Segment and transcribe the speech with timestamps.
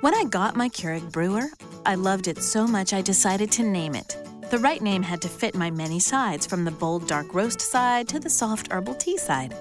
[0.00, 1.50] When I got my Keurig brewer,
[1.84, 4.16] I loved it so much I decided to name it.
[4.50, 8.08] The right name had to fit my many sides, from the bold dark roast side
[8.08, 9.54] to the soft herbal tea side.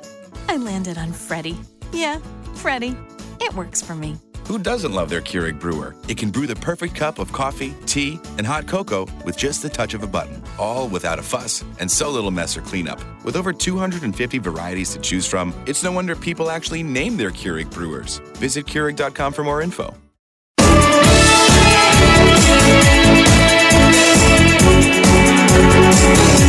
[0.47, 1.57] I landed on Freddy.
[1.91, 2.19] Yeah,
[2.53, 2.95] Freddy.
[3.41, 4.15] It works for me.
[4.47, 5.93] Who doesn't love their Keurig brewer?
[6.07, 9.69] It can brew the perfect cup of coffee, tea, and hot cocoa with just the
[9.69, 13.01] touch of a button, all without a fuss and so little mess or cleanup.
[13.25, 17.69] With over 250 varieties to choose from, it's no wonder people actually name their Keurig
[17.69, 18.19] brewers.
[18.37, 19.93] Visit Keurig.com for more info.
[26.15, 26.48] Thank you.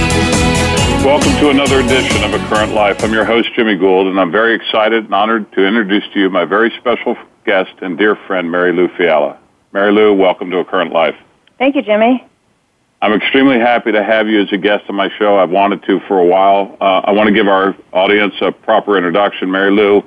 [1.03, 3.03] Welcome to another edition of A Current Life.
[3.03, 6.29] I'm your host, Jimmy Gould, and I'm very excited and honored to introduce to you
[6.29, 9.39] my very special guest and dear friend, Mary Lou Fiala.
[9.73, 11.15] Mary Lou, welcome to A Current Life.
[11.57, 12.23] Thank you, Jimmy.
[13.01, 15.39] I'm extremely happy to have you as a guest on my show.
[15.39, 16.77] I've wanted to for a while.
[16.79, 19.49] Uh, I want to give our audience a proper introduction.
[19.49, 20.03] Mary Lou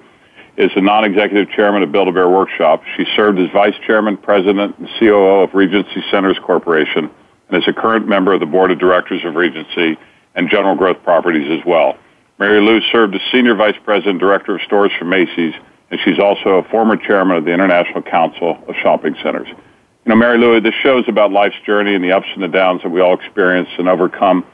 [0.57, 2.85] is the non-executive chairman of Build-A-Bear Workshop.
[2.97, 7.11] She served as vice chairman, president, and COO of Regency Centers Corporation,
[7.49, 9.99] and is a current member of the board of directors of Regency
[10.35, 11.97] and General Growth Properties as well.
[12.39, 15.55] Mary Lou served as Senior Vice President, Director of Stores for Macy's,
[15.91, 19.49] and she's also a former chairman of the International Council of Shopping Centers.
[19.49, 22.49] You know, Mary Lou, this show is about life's journey and the ups and the
[22.49, 24.45] downs that we all experience and overcome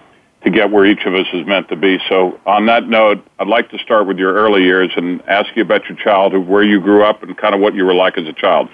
[0.44, 1.98] to get where each of us is meant to be.
[2.08, 5.62] So, on that note, I'd like to start with your early years and ask you
[5.62, 8.26] about your childhood, where you grew up, and kind of what you were like as
[8.26, 8.68] a child.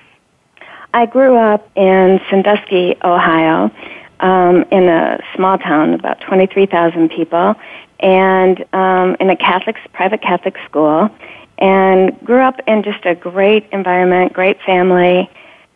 [0.95, 3.71] I grew up in Sandusky, Ohio,
[4.21, 7.55] um, in a small town, about 23,000 people,
[8.01, 11.11] and um, in a Catholic, private Catholic school,
[11.59, 15.31] and grew up in just a great environment, great family.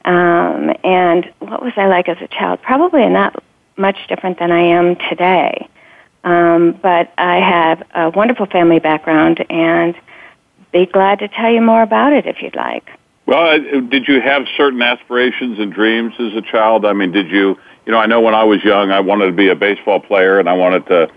[0.04, 2.60] Um, and what was I like as a child?
[2.62, 3.42] Probably not
[3.76, 5.68] much different than I am today.
[6.22, 9.94] Um, but I have a wonderful family background, and
[10.72, 12.88] be glad to tell you more about it if you'd like.
[13.26, 16.84] Well, did you have certain aspirations and dreams as a child?
[16.84, 17.56] I mean, did you
[17.86, 20.38] you know, I know when I was young, I wanted to be a baseball player
[20.38, 21.10] and I wanted to,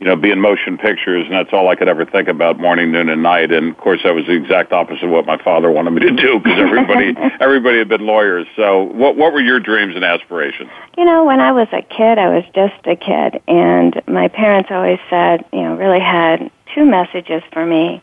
[0.00, 2.92] you know, be in motion pictures, and that's all I could ever think about morning,
[2.92, 3.50] noon, and night.
[3.50, 6.10] And of course, that was the exact opposite of what my father wanted me to
[6.10, 8.46] do because everybody, everybody had been lawyers.
[8.54, 10.70] So, what what were your dreams and aspirations?
[10.96, 14.70] You know, when I was a kid, I was just a kid, and my parents
[14.70, 18.00] always said, you know, really had two messages for me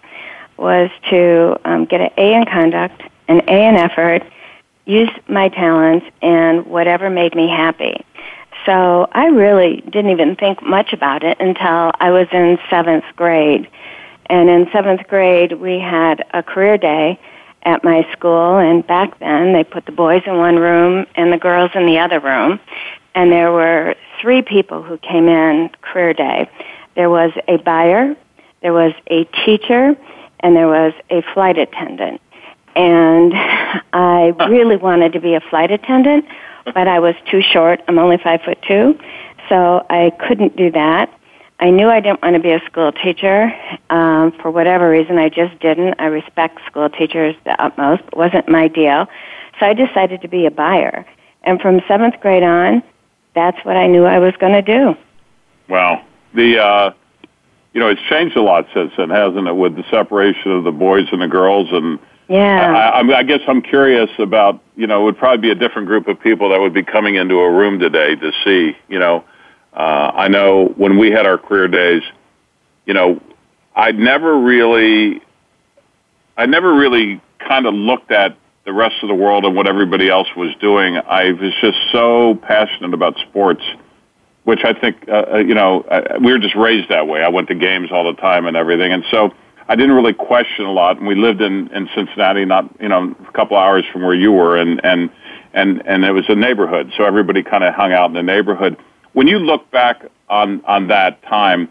[0.58, 4.24] was to um, get an A in conduct, an A in effort,
[4.86, 8.06] use my talents, and whatever made me happy.
[8.66, 13.70] So I really didn't even think much about it until I was in seventh grade.
[14.28, 17.20] And in seventh grade, we had a career day
[17.64, 21.38] at my school, and back then they put the boys in one room and the
[21.38, 22.60] girls in the other room.
[23.14, 26.50] And there were three people who came in career day.
[26.96, 28.16] There was a buyer,
[28.62, 29.96] there was a teacher,
[30.40, 32.22] and there was a flight attendant.
[32.76, 33.32] And
[34.16, 36.26] I really wanted to be a flight attendant
[36.66, 37.82] but I was too short.
[37.88, 38.98] I'm only five foot two,
[39.50, 41.12] so I couldn't do that.
[41.60, 43.54] I knew I didn't want to be a school teacher.
[43.90, 45.96] Um, for whatever reason, I just didn't.
[46.00, 49.08] I respect school teachers the utmost, but wasn't my deal.
[49.60, 51.06] So I decided to be a buyer.
[51.44, 52.84] And from seventh grade on,
[53.36, 54.98] that's what I knew I was going to do.
[55.70, 56.04] Wow.
[56.34, 56.94] The, uh,
[57.74, 60.72] you know, it's changed a lot since then, hasn't it, with the separation of the
[60.72, 62.92] boys and the girls and yeah.
[62.94, 65.88] I, I, I guess I'm curious about, you know, it would probably be a different
[65.88, 69.24] group of people that would be coming into a room today to see, you know.
[69.74, 72.02] Uh, I know when we had our career days,
[72.86, 73.22] you know,
[73.76, 75.22] I never really,
[76.38, 80.10] I never really kind of looked at the rest of the world and what everybody
[80.10, 80.98] else was doing.
[80.98, 83.62] I was just so passionate about sports,
[84.44, 87.22] which I think, uh, uh you know, uh, we were just raised that way.
[87.22, 88.92] I went to games all the time and everything.
[88.92, 89.34] And so,
[89.68, 90.98] I didn't really question a lot.
[90.98, 94.32] And we lived in in Cincinnati, not you know a couple hours from where you
[94.32, 95.10] were, and and
[95.54, 98.78] and and it was a neighborhood, so everybody kind of hung out in the neighborhood.
[99.14, 101.70] When you look back on on that time,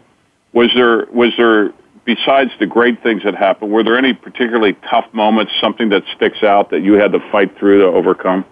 [0.53, 1.71] was there was there
[2.05, 6.43] besides the great things that happened, were there any particularly tough moments, something that sticks
[6.43, 8.45] out that you had to fight through to overcome?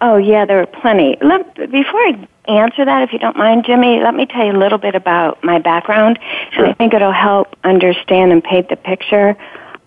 [0.00, 1.16] Oh yeah, there were plenty.
[1.22, 4.58] Let, before I answer that, if you don't mind, Jimmy, let me tell you a
[4.58, 6.18] little bit about my background.
[6.52, 6.66] Sure.
[6.66, 9.36] I think it'll help understand and paint the picture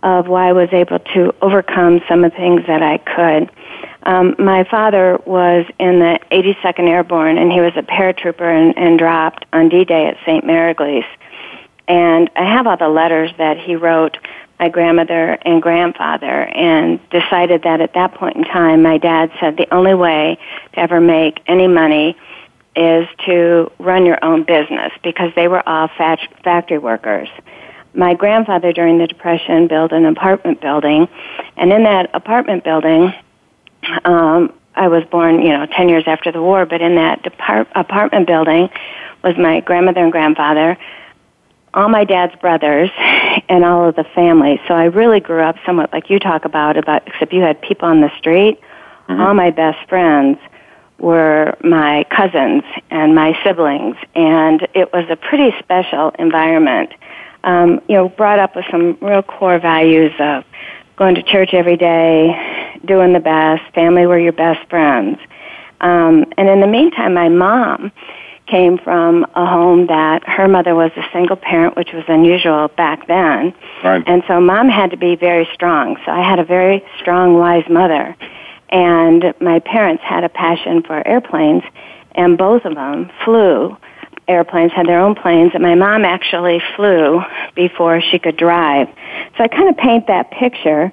[0.03, 3.49] of why I was able to overcome some of the things that I could.
[4.03, 8.99] Um, my father was in the 82nd Airborne, and he was a paratrooper and, and
[8.99, 11.05] dropped on D-Day at Sainte-Mère-Église.
[11.87, 14.17] And I have all the letters that he wrote
[14.59, 19.57] my grandmother and grandfather and decided that at that point in time my dad said
[19.57, 20.37] the only way
[20.73, 22.15] to ever make any money
[22.75, 27.29] is to run your own business because they were all factory workers.
[27.93, 31.07] My grandfather during the Depression built an apartment building,
[31.55, 33.13] and in that apartment building,
[34.05, 37.67] um, I was born, you know, 10 years after the war, but in that depart-
[37.75, 38.69] apartment building
[39.23, 40.77] was my grandmother and grandfather,
[41.75, 42.89] all my dad's brothers,
[43.49, 44.59] and all of the family.
[44.67, 47.87] So I really grew up somewhat like you talk about, about except you had people
[47.87, 48.59] on the street.
[49.07, 49.21] Mm-hmm.
[49.21, 50.39] All my best friends
[51.03, 56.93] were my cousins and my siblings, and it was a pretty special environment.
[57.43, 60.45] Um, you know, brought up with some real core values of
[60.95, 65.19] going to church every day, doing the best, family were your best friends.
[65.81, 67.91] Um, and in the meantime, my mom
[68.47, 73.07] came from a home that her mother was a single parent, which was unusual back
[73.07, 73.53] then.
[73.83, 74.03] Right.
[74.07, 75.97] And so mom had to be very strong.
[76.05, 78.15] So I had a very strong, wise mother.
[78.73, 81.63] And my parents had a passion for airplanes,
[82.15, 83.77] and both of them flew
[84.27, 87.21] airplanes, had their own planes, and my mom actually flew
[87.55, 88.87] before she could drive.
[89.37, 90.91] So I kind of paint that picture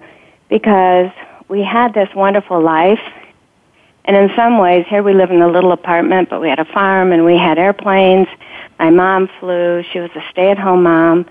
[0.49, 1.11] because
[1.49, 3.01] we had this wonderful life.
[4.05, 6.65] And in some ways, here we live in a little apartment, but we had a
[6.65, 8.29] farm and we had airplanes.
[8.79, 9.85] My mom flew.
[9.93, 11.27] She was a stay-at-home mom.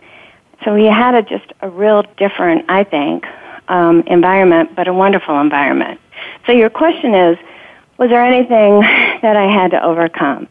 [0.64, 3.26] So we had a just a real different, I think,
[3.68, 6.00] um, environment, but a wonderful environment.
[6.46, 7.38] So your question is,
[7.98, 8.82] was there anything
[9.22, 10.48] that I had to overcome?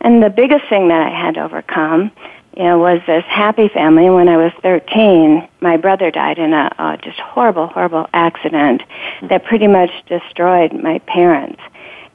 [0.00, 2.10] And the biggest thing that I had to overcome,
[2.56, 4.10] you know, was this happy family.
[4.10, 8.82] When I was 13, my brother died in a uh, just horrible, horrible accident
[9.22, 11.60] that pretty much destroyed my parents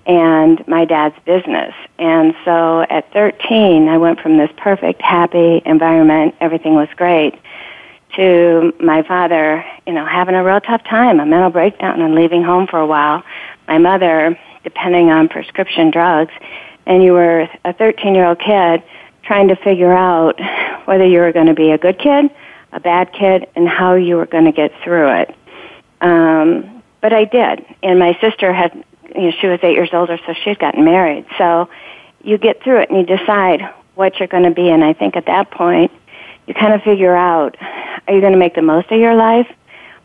[0.05, 1.73] and my dad's business.
[1.97, 7.35] And so at 13, I went from this perfect, happy environment, everything was great,
[8.15, 12.43] to my father, you know, having a real tough time, a mental breakdown and leaving
[12.43, 13.23] home for a while.
[13.67, 16.33] My mother, depending on prescription drugs,
[16.85, 18.83] and you were a 13 year old kid
[19.23, 20.39] trying to figure out
[20.85, 22.29] whether you were going to be a good kid,
[22.71, 25.35] a bad kid, and how you were going to get through it.
[26.01, 28.73] Um, but I did, and my sister had,
[29.15, 31.25] you know, she was eight years older, so she had gotten married.
[31.37, 31.69] So
[32.21, 33.61] you get through it and you decide
[33.95, 35.91] what you're going to be, and I think at that point
[36.47, 37.55] you kind of figure out
[38.07, 39.47] are you going to make the most of your life?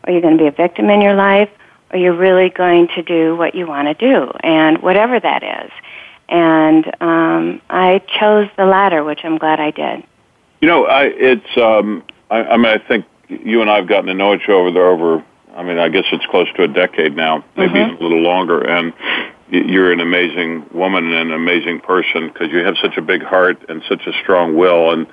[0.03, 1.49] Are you going to be a victim in your life?
[1.89, 4.31] Or are you really going to do what you want to do?
[4.41, 5.71] And whatever that is.
[6.29, 10.03] And um, I chose the latter, which I'm glad I did.
[10.61, 14.05] You know, I, it's, um, I, I mean, I think you and I have gotten
[14.07, 15.23] to know each other over,
[15.55, 17.93] I mean, I guess it's close to a decade now, maybe mm-hmm.
[17.93, 18.61] even a little longer.
[18.61, 18.93] And
[19.49, 23.65] you're an amazing woman and an amazing person because you have such a big heart
[23.67, 24.91] and such a strong will.
[24.91, 25.07] And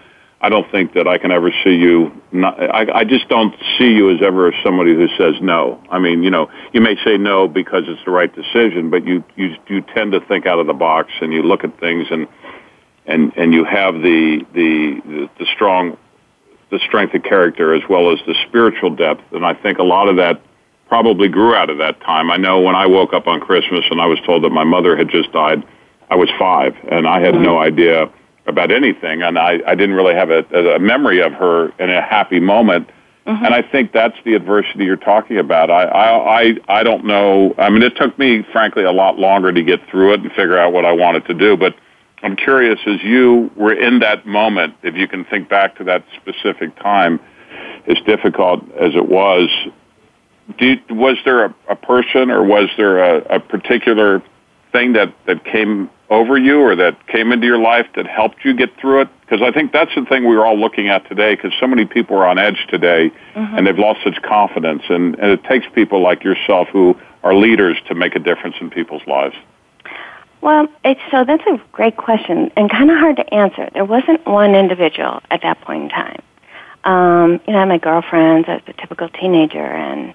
[0.47, 2.13] I don't think that I can ever see you.
[2.31, 5.83] Not, I, I just don't see you as ever somebody who says no.
[5.91, 9.25] I mean, you know, you may say no because it's the right decision, but you
[9.35, 12.29] you you tend to think out of the box and you look at things and
[13.07, 15.99] and and you have the the the, strong
[16.71, 19.25] the strength of character as well as the spiritual depth.
[19.33, 20.41] And I think a lot of that
[20.87, 22.31] probably grew out of that time.
[22.31, 24.97] I know when I woke up on Christmas and I was told that my mother
[24.97, 25.67] had just died,
[26.09, 27.43] I was five and I had mm-hmm.
[27.43, 28.13] no idea
[28.47, 32.01] about anything, and I, I didn't really have a, a memory of her in a
[32.01, 32.89] happy moment.
[33.27, 33.45] Mm-hmm.
[33.45, 35.69] And I think that's the adversity you're talking about.
[35.69, 37.55] I, I, I, I don't know.
[37.59, 40.57] I mean, it took me, frankly, a lot longer to get through it and figure
[40.57, 41.57] out what I wanted to do.
[41.57, 41.75] But
[42.23, 46.05] I'm curious, as you were in that moment, if you can think back to that
[46.15, 47.19] specific time,
[47.89, 49.49] as difficult as it was,
[50.61, 54.23] you, was there a, a person or was there a, a particular
[54.71, 58.55] thing that, that came over you or that came into your life that helped you
[58.55, 59.09] get through it?
[59.21, 61.85] Because I think that's the thing we are all looking at today because so many
[61.85, 63.57] people are on edge today mm-hmm.
[63.57, 64.83] and they've lost such confidence.
[64.89, 68.71] And, and it takes people like yourself who are leaders to make a difference in
[68.71, 69.35] people's lives.
[70.41, 73.69] Well, it's, so that's a great question and kind of hard to answer.
[73.73, 76.23] There wasn't one individual at that point in time.
[76.85, 80.15] Um, you know, I had my girlfriends, I was a typical teenager, and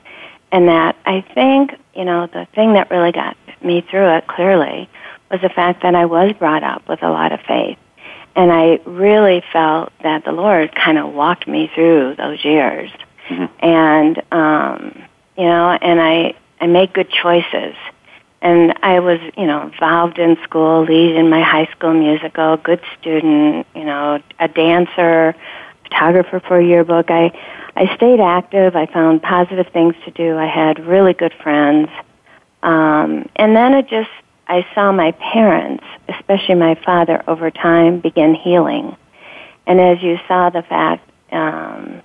[0.53, 4.89] and that I think you know the thing that really got me through it clearly
[5.31, 7.77] was the fact that I was brought up with a lot of faith.
[8.35, 12.89] And I really felt that the Lord kind of walked me through those years.
[13.27, 13.65] Mm-hmm.
[13.65, 15.03] And, um,
[15.37, 17.75] you know, and I, I made good choices.
[18.41, 22.81] And I was, you know, involved in school, lead in my high school musical, good
[22.99, 25.35] student, you know, a dancer,
[25.83, 27.11] photographer for a yearbook.
[27.11, 27.31] I
[27.75, 28.75] I stayed active.
[28.75, 30.37] I found positive things to do.
[30.37, 31.89] I had really good friends.
[32.63, 34.09] Um, and then it just,
[34.51, 38.97] I saw my parents, especially my father, over time begin healing.
[39.65, 42.01] And as you saw the fact um,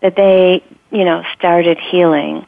[0.00, 2.46] that they, you know, started healing,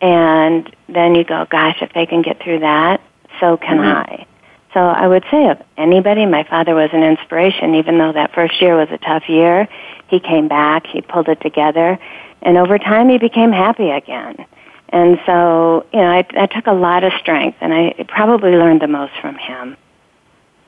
[0.00, 3.00] and then you go, gosh, if they can get through that,
[3.40, 4.12] so can mm-hmm.
[4.12, 4.26] I.
[4.72, 8.62] So I would say of anybody, my father was an inspiration, even though that first
[8.62, 9.66] year was a tough year.
[10.06, 11.98] He came back, he pulled it together,
[12.40, 14.46] and over time he became happy again.
[14.90, 18.82] And so, you know, I, I took a lot of strength, and I probably learned
[18.82, 19.76] the most from him.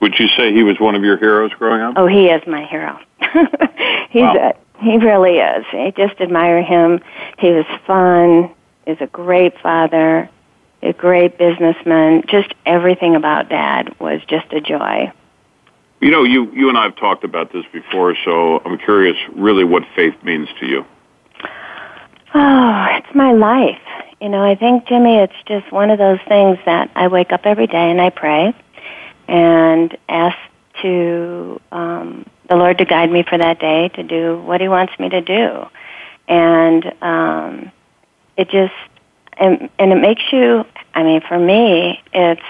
[0.01, 1.95] Would you say he was one of your heroes growing up?
[1.97, 2.99] Oh, he is my hero.
[4.11, 4.53] He's wow.
[4.53, 5.65] a, he really is.
[5.73, 7.01] I just admire him.
[7.39, 8.55] He was fun.
[8.87, 10.29] He's a great father
[10.83, 12.25] a great businessman.
[12.29, 15.13] Just everything about Dad was just a joy.
[16.01, 19.63] You know, you you and I have talked about this before, so I'm curious, really,
[19.65, 20.85] what faith means to you.
[22.35, 23.79] Oh, it's my life.
[24.23, 27.41] You know, I think Jimmy, it's just one of those things that I wake up
[27.45, 28.55] every day and I pray
[29.27, 30.39] and ask
[30.83, 34.97] to um, the Lord to guide me for that day to do what He wants
[35.01, 35.67] me to do,
[36.29, 37.73] and um,
[38.37, 38.73] it just
[39.37, 40.65] and and it makes you
[40.95, 42.43] i mean for me it's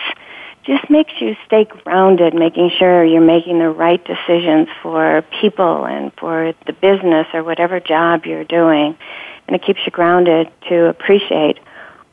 [0.65, 6.13] just makes you stay grounded making sure you're making the right decisions for people and
[6.15, 8.97] for the business or whatever job you're doing.
[9.47, 11.59] And it keeps you grounded to appreciate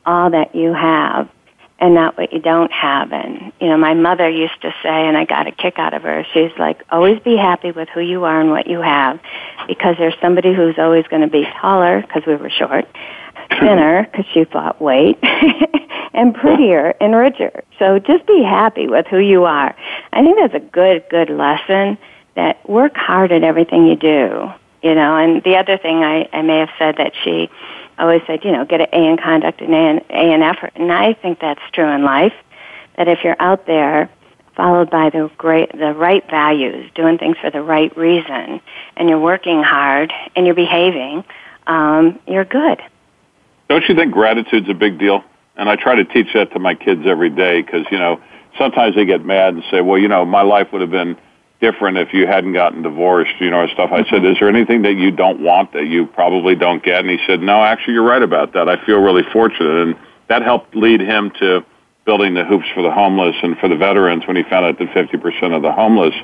[0.06, 1.30] all that you have
[1.78, 3.14] and not what you don't have.
[3.14, 6.04] And you know my mother used to say and i got a kick out of
[6.04, 9.20] her she's like always be happy with who you are and what you have
[9.68, 12.86] because there's somebody who's always going to be taller because we were short
[13.50, 15.20] thinner because she thought weight
[16.14, 17.64] and prettier and richer.
[17.78, 19.76] So just be happy with who you are.
[20.14, 21.98] I think that's a good, good lesson
[22.36, 24.52] that work hard at everything you do,
[24.82, 27.50] you know, and the other thing I, I may have said that she
[27.98, 30.72] always said, you know, get an A in conduct and A in, A in effort.
[30.76, 32.34] And I think that's true in life,
[32.96, 34.10] that if you're out there
[34.56, 38.60] followed by the great, the right values, doing things for the right reason,
[38.98, 41.24] and you're working hard and you're behaving,
[41.68, 42.82] um, you're good.
[43.70, 45.24] Don't you think gratitude's a big deal?
[45.56, 48.20] And I try to teach that to my kids every day because, you know,
[48.58, 51.18] sometimes they get mad and say, well, you know, my life would have been
[51.62, 53.92] different if you hadn't gotten divorced, you know, and stuff.
[53.92, 54.26] I said, mm-hmm.
[54.28, 57.02] is there anything that you don't want that you probably don't get?
[57.02, 58.68] And he said, no, actually, you're right about that.
[58.68, 59.88] I feel really fortunate.
[59.88, 59.96] And
[60.30, 61.64] that helped lead him to
[62.06, 64.88] building the hoops for the homeless and for the veterans when he found out that
[64.90, 66.16] 50% of the homeless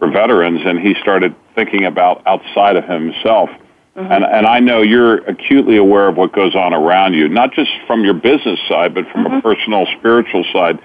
[0.00, 0.62] were veterans.
[0.64, 3.50] And he started thinking about outside of himself
[3.98, 4.12] Mm-hmm.
[4.12, 7.70] And, and I know you're acutely aware of what goes on around you, not just
[7.88, 9.38] from your business side, but from mm-hmm.
[9.38, 10.78] a personal, spiritual side.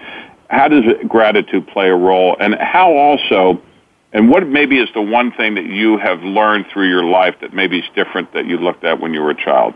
[0.50, 2.36] How does gratitude play a role?
[2.39, 3.62] And how also,
[4.13, 7.53] and what maybe is the one thing that you have learned through your life that
[7.53, 9.75] maybe is different that you looked at when you were a child?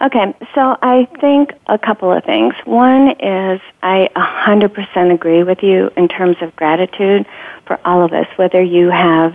[0.00, 2.54] Okay, so I think a couple of things.
[2.64, 7.26] One is I 100% agree with you in terms of gratitude
[7.66, 9.34] for all of us, whether you have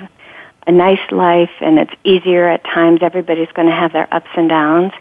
[0.68, 3.00] a nice life and it's easier at times.
[3.02, 4.94] Everybody's going to have their ups and downs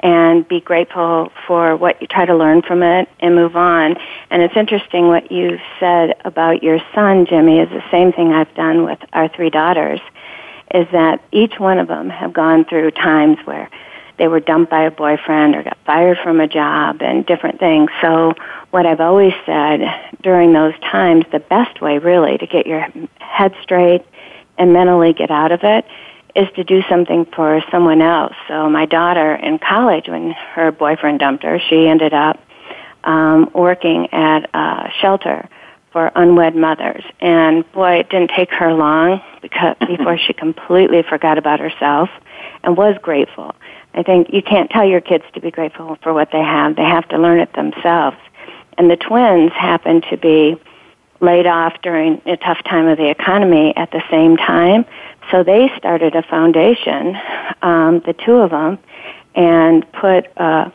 [0.00, 3.96] and be grateful for what you try to learn from it and move on.
[4.30, 8.52] And it's interesting what you said about your son, Jimmy, is the same thing I've
[8.54, 10.00] done with our three daughters,
[10.74, 13.70] is that each one of them have gone through times where
[14.18, 17.90] they were dumped by a boyfriend or got fired from a job and different things.
[18.00, 18.34] So
[18.70, 19.80] what I've always said
[20.22, 22.86] during those times, the best way really to get your
[23.18, 24.04] head straight
[24.58, 25.84] and mentally get out of it
[26.34, 28.34] is to do something for someone else.
[28.48, 32.40] So my daughter in college, when her boyfriend dumped her, she ended up
[33.04, 35.48] um, working at a shelter
[35.92, 37.04] for unwed mothers.
[37.20, 42.08] And boy, it didn't take her long because before she completely forgot about herself
[42.62, 43.54] and was grateful.
[43.94, 46.76] I think you can't tell your kids to be grateful for what they have.
[46.76, 48.16] They have to learn it themselves.
[48.78, 50.58] And the twins happen to be
[51.22, 54.84] laid off during a tough time of the economy at the same time.
[55.30, 57.16] So they started a foundation,
[57.62, 58.78] um, the two of them,
[59.34, 60.70] and put uh,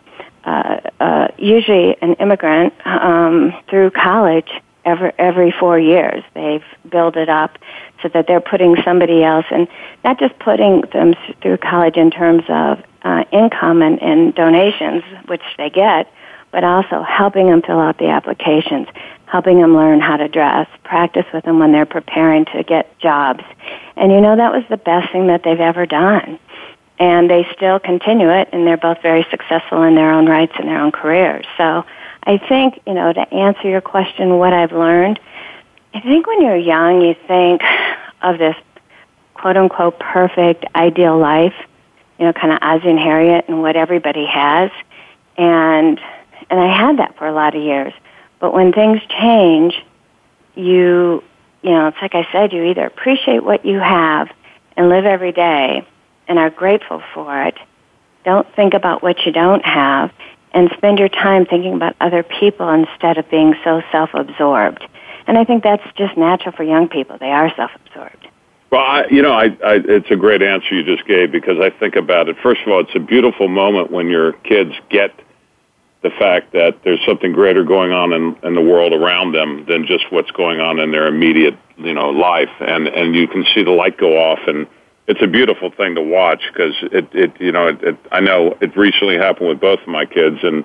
[0.45, 4.49] uh, uh, usually an immigrant um, through college
[4.85, 6.23] every every four years.
[6.33, 7.59] They've built it up
[8.01, 9.67] so that they're putting somebody else, and
[10.05, 15.43] not just putting them through college in terms of uh, income and, and donations, which
[15.57, 16.11] they get,
[16.51, 18.87] but also helping them fill out the applications,
[19.25, 23.43] helping them learn how to dress, practice with them when they're preparing to get jobs.
[23.95, 26.39] And you know, that was the best thing that they've ever done.
[26.99, 30.67] And they still continue it, and they're both very successful in their own rights and
[30.67, 31.45] their own careers.
[31.57, 31.85] So
[32.23, 35.19] I think, you know, to answer your question, what I've learned,
[35.93, 37.61] I think when you're young, you think
[38.21, 38.55] of this
[39.35, 41.53] quote unquote perfect ideal life,
[42.17, 44.71] you know, kind of Ozzie and Harriet and what everybody has.
[45.37, 45.99] And,
[46.49, 47.93] and I had that for a lot of years.
[48.39, 49.73] But when things change,
[50.55, 51.23] you,
[51.61, 54.29] you know, it's like I said, you either appreciate what you have
[54.75, 55.85] and live every day
[56.27, 57.55] and are grateful for it.
[58.23, 60.11] Don't think about what you don't have
[60.51, 64.85] and spend your time thinking about other people instead of being so self-absorbed.
[65.25, 67.17] And I think that's just natural for young people.
[67.17, 68.27] They are self-absorbed.
[68.69, 71.69] Well, I, you know, I, I, it's a great answer you just gave because I
[71.69, 72.37] think about it.
[72.41, 75.11] First of all, it's a beautiful moment when your kids get
[76.07, 79.85] the fact that there's something greater going on in, in the world around them than
[79.85, 83.63] just what's going on in their immediate, you know, life, and and you can see
[83.63, 84.67] the light go off, and
[85.07, 88.57] it's a beautiful thing to watch because it, it, you know, it, it, I know
[88.61, 90.63] it recently happened with both of my kids, and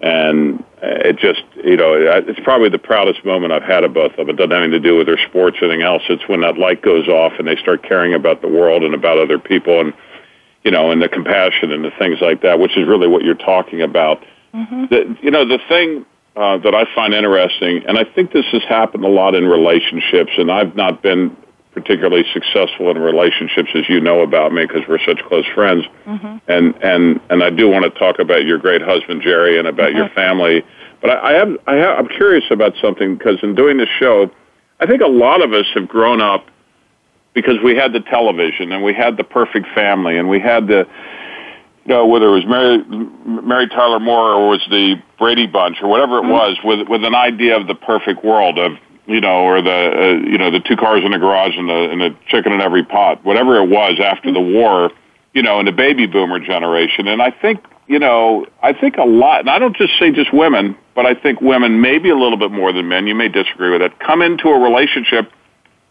[0.00, 4.26] and it just, you know, it's probably the proudest moment I've had of both of
[4.26, 4.30] them.
[4.30, 6.02] It doesn't have anything to do with their sports or anything else.
[6.10, 9.18] It's when that light goes off and they start caring about the world and about
[9.18, 9.94] other people, and
[10.64, 13.34] you know, and the compassion and the things like that, which is really what you're
[13.34, 14.22] talking about
[14.56, 14.84] Mm-hmm.
[14.90, 18.62] The, you know, the thing uh, that I find interesting, and I think this has
[18.62, 21.36] happened a lot in relationships, and I've not been
[21.72, 25.84] particularly successful in relationships, as you know about me, because we're such close friends.
[26.06, 26.36] Mm-hmm.
[26.48, 29.88] And and and I do want to talk about your great husband Jerry and about
[29.90, 29.98] mm-hmm.
[29.98, 30.64] your family.
[31.02, 34.30] But I, I have I have I'm curious about something because in doing this show,
[34.80, 36.46] I think a lot of us have grown up
[37.34, 40.86] because we had the television and we had the perfect family and we had the
[41.86, 42.82] you know, whether it was Mary,
[43.24, 46.32] Mary Tyler Moore or was the Brady Bunch or whatever it mm-hmm.
[46.32, 48.72] was, with with an idea of the perfect world of
[49.06, 51.90] you know, or the uh, you know the two cars in the garage and the
[51.90, 54.90] and the chicken in every pot, whatever it was after the war,
[55.32, 57.06] you know, in the baby boomer generation.
[57.06, 60.34] And I think you know, I think a lot, and I don't just say just
[60.34, 63.06] women, but I think women maybe a little bit more than men.
[63.06, 63.96] You may disagree with it.
[64.00, 65.30] Come into a relationship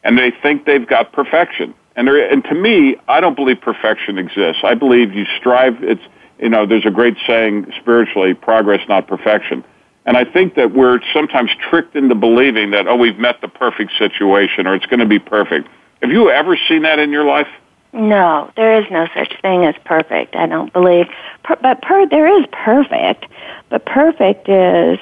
[0.03, 4.17] and they think they've got perfection and there, and to me, I don't believe perfection
[4.17, 4.63] exists.
[4.63, 5.83] I believe you strive.
[5.83, 6.01] It's
[6.39, 9.63] you know, there's a great saying spiritually: progress, not perfection.
[10.05, 13.91] And I think that we're sometimes tricked into believing that oh, we've met the perfect
[13.97, 15.67] situation or it's going to be perfect.
[16.01, 17.47] Have you ever seen that in your life?
[17.91, 20.35] No, there is no such thing as perfect.
[20.35, 21.07] I don't believe.
[21.43, 23.25] Per, but per, there is perfect.
[23.69, 24.99] But perfect is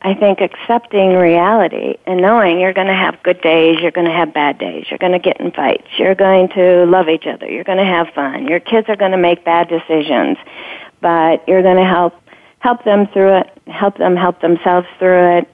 [0.00, 4.12] I think accepting reality and knowing you're going to have good days, you're going to
[4.12, 7.50] have bad days, you're going to get in fights, you're going to love each other,
[7.50, 8.46] you're going to have fun.
[8.46, 10.38] Your kids are going to make bad decisions,
[11.00, 12.14] but you're going to help
[12.60, 15.48] help them through it, help them help themselves through it.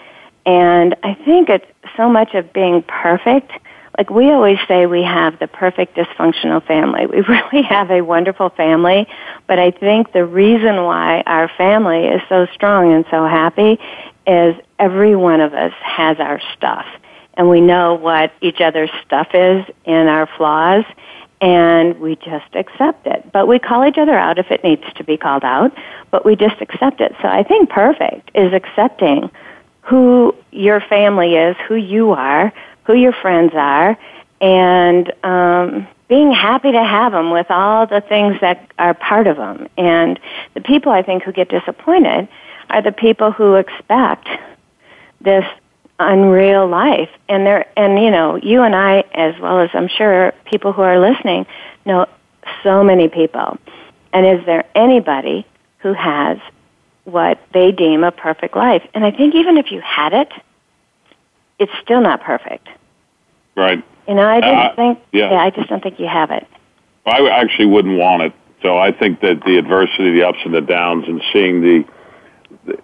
[0.47, 3.51] And I think it's so much of being perfect.
[3.97, 7.07] Like we always say we have the perfect dysfunctional family.
[7.15, 9.07] We really have a wonderful family,
[9.47, 13.79] but I think the reason why our family is so strong and so happy
[14.27, 16.87] is every one of us has our stuff
[17.35, 20.85] and we know what each other's stuff is and our flaws
[21.41, 23.31] and we just accept it.
[23.33, 25.77] But we call each other out if it needs to be called out,
[26.11, 27.15] but we just accept it.
[27.21, 29.31] So I think perfect is accepting
[29.83, 32.53] who your family is, who you are,
[32.85, 33.99] who your friends are,
[34.41, 39.37] and um, being happy to have them with all the things that are part of
[39.37, 39.69] them.
[39.77, 40.21] And
[40.55, 42.29] the people I think who get disappointed
[42.71, 44.29] are the people who expect
[45.21, 45.45] this
[45.99, 47.11] unreal life.
[47.29, 50.83] And they're and you know you and I as well as I'm sure people who
[50.83, 51.47] are listening
[51.87, 52.07] know
[52.63, 53.59] so many people.
[54.13, 55.47] And is there anybody
[55.79, 56.39] who has
[57.05, 58.83] what they deem a perfect life?
[58.95, 60.33] And I think even if you had it
[61.59, 62.69] it's still not perfect
[63.57, 65.31] right you know I don't uh, think yeah.
[65.31, 66.47] yeah I just don't think you have it
[67.07, 70.61] I actually wouldn't want it so I think that the adversity the ups and the
[70.61, 71.85] downs and seeing the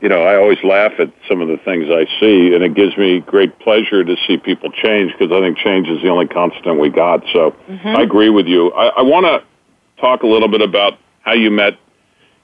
[0.01, 2.97] you know, I always laugh at some of the things I see, and it gives
[2.97, 6.79] me great pleasure to see people change because I think change is the only constant
[6.79, 7.23] we got.
[7.33, 7.89] So mm-hmm.
[7.89, 8.73] I agree with you.
[8.73, 9.43] I, I want to
[10.01, 11.79] talk a little bit about how you met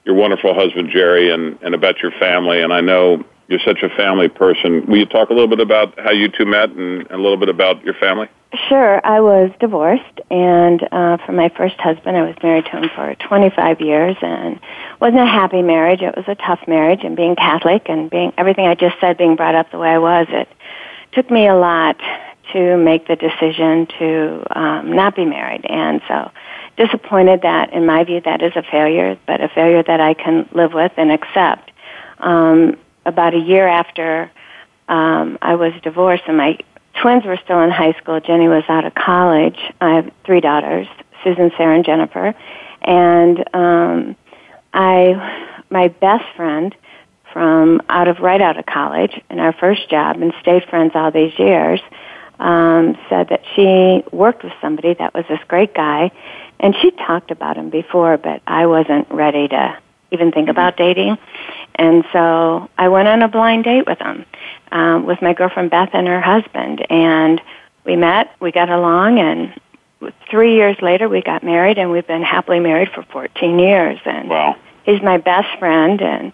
[0.05, 2.61] your wonderful husband Jerry, and and about your family.
[2.61, 4.85] And I know you're such a family person.
[4.87, 7.37] Will you talk a little bit about how you two met, and, and a little
[7.37, 8.27] bit about your family?
[8.69, 9.05] Sure.
[9.05, 13.15] I was divorced, and uh, for my first husband, I was married to him for
[13.15, 14.59] 25 years, and
[14.99, 16.01] wasn't a happy marriage.
[16.01, 19.35] It was a tough marriage, and being Catholic and being everything I just said, being
[19.35, 20.47] brought up the way I was, it
[21.13, 21.99] took me a lot
[22.53, 26.31] to make the decision to um, not be married, and so
[26.77, 30.47] disappointed that, in my view, that is a failure, but a failure that I can
[30.53, 31.71] live with and accept.
[32.19, 34.29] Um, about a year after
[34.87, 36.59] um, I was divorced, and my
[37.01, 38.19] twins were still in high school.
[38.19, 39.59] Jenny was out of college.
[39.81, 40.87] I have three daughters,
[41.23, 42.35] Susan, Sarah, and Jennifer.
[42.81, 44.15] And um,
[44.73, 44.95] I,
[45.69, 46.75] my best friend
[47.33, 51.11] from out of right out of college, and our first job, and stayed friends all
[51.11, 51.81] these years.
[52.39, 56.11] um, said that she worked with somebody that was this great guy,
[56.59, 59.77] and she talked about him before, but I wasn't ready to
[60.11, 61.17] even think about dating.
[61.75, 64.25] And so I went on a blind date with him,
[64.71, 67.41] um, with my girlfriend Beth and her husband, and
[67.83, 72.23] we met, we got along, and three years later we got married, and we've been
[72.23, 73.99] happily married for 14 years.
[74.05, 74.55] And wow.
[74.83, 76.33] he's my best friend, and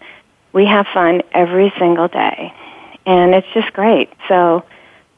[0.51, 2.53] we have fun every single day,
[3.05, 4.09] and it's just great.
[4.27, 4.63] So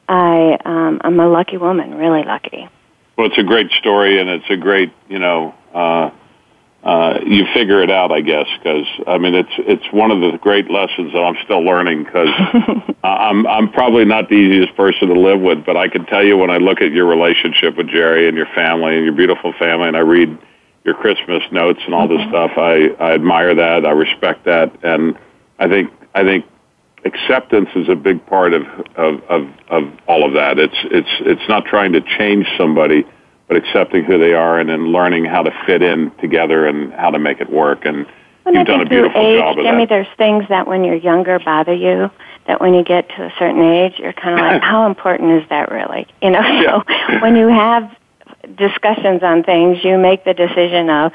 [0.08, 2.68] I, um, I'm a lucky woman, really lucky.
[3.16, 6.10] Well, it's a great story, and it's a great, you know, uh,
[6.86, 10.38] uh, you figure it out, I guess, because I mean, it's it's one of the
[10.38, 12.04] great lessons that I'm still learning.
[12.04, 12.28] Because
[13.02, 16.36] I'm I'm probably not the easiest person to live with, but I can tell you
[16.36, 19.88] when I look at your relationship with Jerry and your family and your beautiful family,
[19.88, 20.38] and I read
[20.84, 22.30] your Christmas notes and all this mm-hmm.
[22.30, 25.18] stuff, I I admire that, I respect that, and
[25.58, 26.44] I think I think
[27.04, 28.62] acceptance is a big part of
[28.94, 30.60] of of, of all of that.
[30.60, 33.04] It's it's it's not trying to change somebody
[33.48, 37.10] but accepting who they are and then learning how to fit in together and how
[37.10, 37.84] to make it work.
[37.84, 38.06] And
[38.44, 39.88] well, you've done a beautiful age, job of Jimmy, that.
[39.88, 42.10] there's things that when you're younger bother you.
[42.46, 45.48] That when you get to a certain age, you're kind of like, how important is
[45.48, 46.06] that really?
[46.22, 46.40] You know.
[46.40, 46.82] Yeah.
[47.08, 47.96] So when you have
[48.56, 51.12] discussions on things, you make the decision of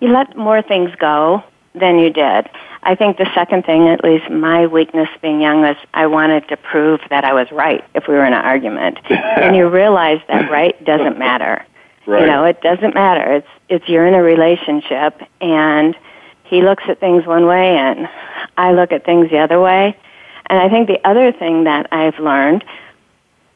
[0.00, 2.48] you let more things go than you did.
[2.82, 6.56] I think the second thing, at least my weakness being young, was I wanted to
[6.56, 8.98] prove that I was right if we were in an argument.
[9.10, 11.64] and you realize that right doesn't matter.
[12.10, 12.22] Right.
[12.22, 13.36] You know, it doesn't matter.
[13.36, 15.96] It's it's you're in a relationship and
[16.42, 18.08] he looks at things one way and
[18.56, 19.96] I look at things the other way.
[20.46, 22.64] And I think the other thing that I've learned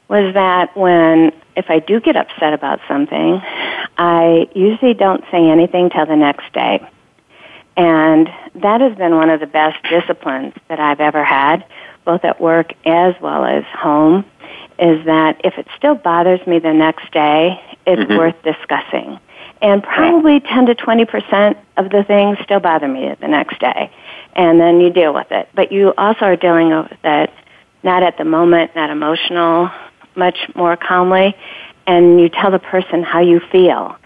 [0.08, 3.42] was that when if I do get upset about something,
[3.98, 6.88] I usually don't say anything till the next day.
[7.76, 11.64] And that has been one of the best disciplines that I've ever had,
[12.04, 14.24] both at work as well as home,
[14.78, 18.16] is that if it still bothers me the next day, it's mm-hmm.
[18.16, 19.18] worth discussing.
[19.62, 23.90] And probably 10 to 20% of the things still bother me the next day.
[24.34, 25.48] And then you deal with it.
[25.54, 27.30] But you also are dealing with it
[27.84, 29.70] not at the moment, not emotional,
[30.16, 31.36] much more calmly.
[31.86, 33.96] And you tell the person how you feel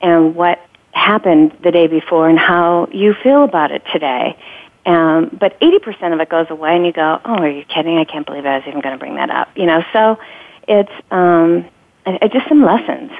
[0.00, 0.58] and what
[0.92, 4.38] happened the day before and how you feel about it today.
[4.86, 7.98] Um, but 80% of it goes away and you go, oh, are you kidding?
[7.98, 9.48] I can't believe I was even going to bring that up.
[9.56, 10.18] You know, so
[10.66, 11.66] it's um,
[12.06, 13.10] I, I just some lessons.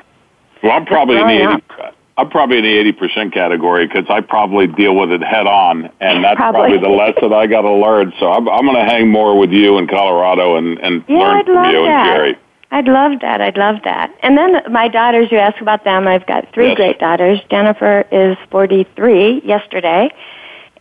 [0.62, 4.20] Well, I'm probably in the 80, I'm probably in the 80 percent category because I
[4.20, 7.72] probably deal with it head on, and that's probably, probably the lesson I got to
[7.72, 8.12] learn.
[8.18, 11.36] So I'm, I'm going to hang more with you in Colorado and, and yeah, learn
[11.36, 12.06] I'd from you that.
[12.06, 12.38] and Jerry.
[12.70, 13.40] I'd love that.
[13.40, 14.12] I'd love that.
[14.22, 16.08] And then my daughters, you ask about them.
[16.08, 16.76] I've got three yes.
[16.76, 17.38] great daughters.
[17.48, 20.10] Jennifer is 43 yesterday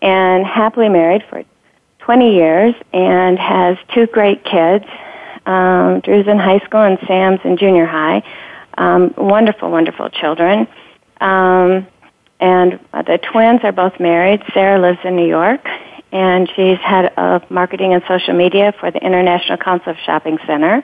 [0.02, 1.44] and happily married for
[2.00, 4.86] 20 years and has two great kids.
[5.46, 8.24] Um, Drew's in high school and Sam's in junior high.
[8.78, 10.68] Um, wonderful, wonderful children.
[11.22, 11.88] Um,
[12.40, 14.44] and the twins are both married.
[14.54, 15.66] Sarah lives in New York,
[16.12, 20.84] and she's head of marketing and social media for the International Council of Shopping Center,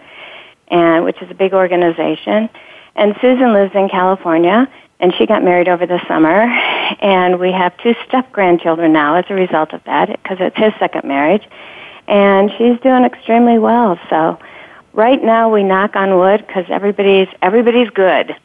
[0.69, 2.49] and which is a big organization.
[2.95, 6.41] And Susan lives in California, and she got married over the summer,
[7.01, 10.73] and we have two step grandchildren now as a result of that because it's his
[10.79, 11.43] second marriage,
[12.07, 13.99] and she's doing extremely well.
[14.09, 14.39] So
[14.93, 18.35] right now we knock on wood because everybody's everybody's good.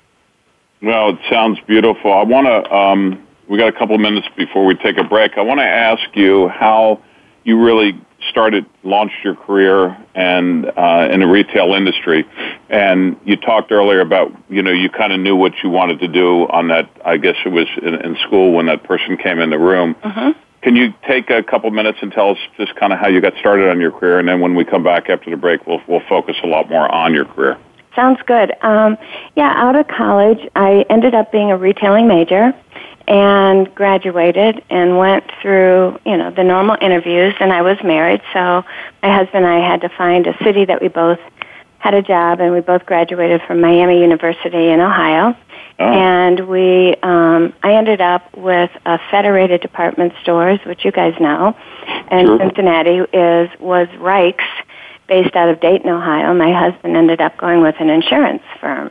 [0.83, 2.13] Well, it sounds beautiful.
[2.13, 2.75] I want to.
[2.75, 5.39] Um, we got a couple minutes before we take a break.
[5.39, 7.03] I want to ask you how
[7.45, 12.27] you really started, launched your career, and uh, in the retail industry.
[12.69, 16.09] And you talked earlier about you know you kind of knew what you wanted to
[16.09, 16.91] do on that.
[17.05, 19.97] I guess it was in, in school when that person came in the room.
[20.03, 20.35] Uh-huh.
[20.67, 23.35] Can you take a couple minutes and tell us just kind of how you got
[23.39, 26.03] started on your career, and then when we come back after the break, we'll we'll
[26.09, 27.57] focus a lot more on your career.
[27.95, 28.53] Sounds good.
[28.63, 28.99] Um,
[29.37, 32.53] yeah, out of college, I ended up being a retailing major
[33.07, 38.65] and graduated and went through, you know, the normal interviews and I was married, so
[39.05, 41.21] my husband and I had to find a city that we both
[41.79, 45.37] had a job and we both graduated from Miami University in Ohio.
[45.79, 45.85] Oh.
[45.85, 51.55] And we, um, I ended up with a Federated Department Stores, which you guys know,
[51.87, 52.39] and Sure.
[52.39, 54.45] Cincinnati is was Rike's,
[55.07, 56.33] based out of Dayton, Ohio.
[56.35, 58.91] My husband ended up going with an insurance firm,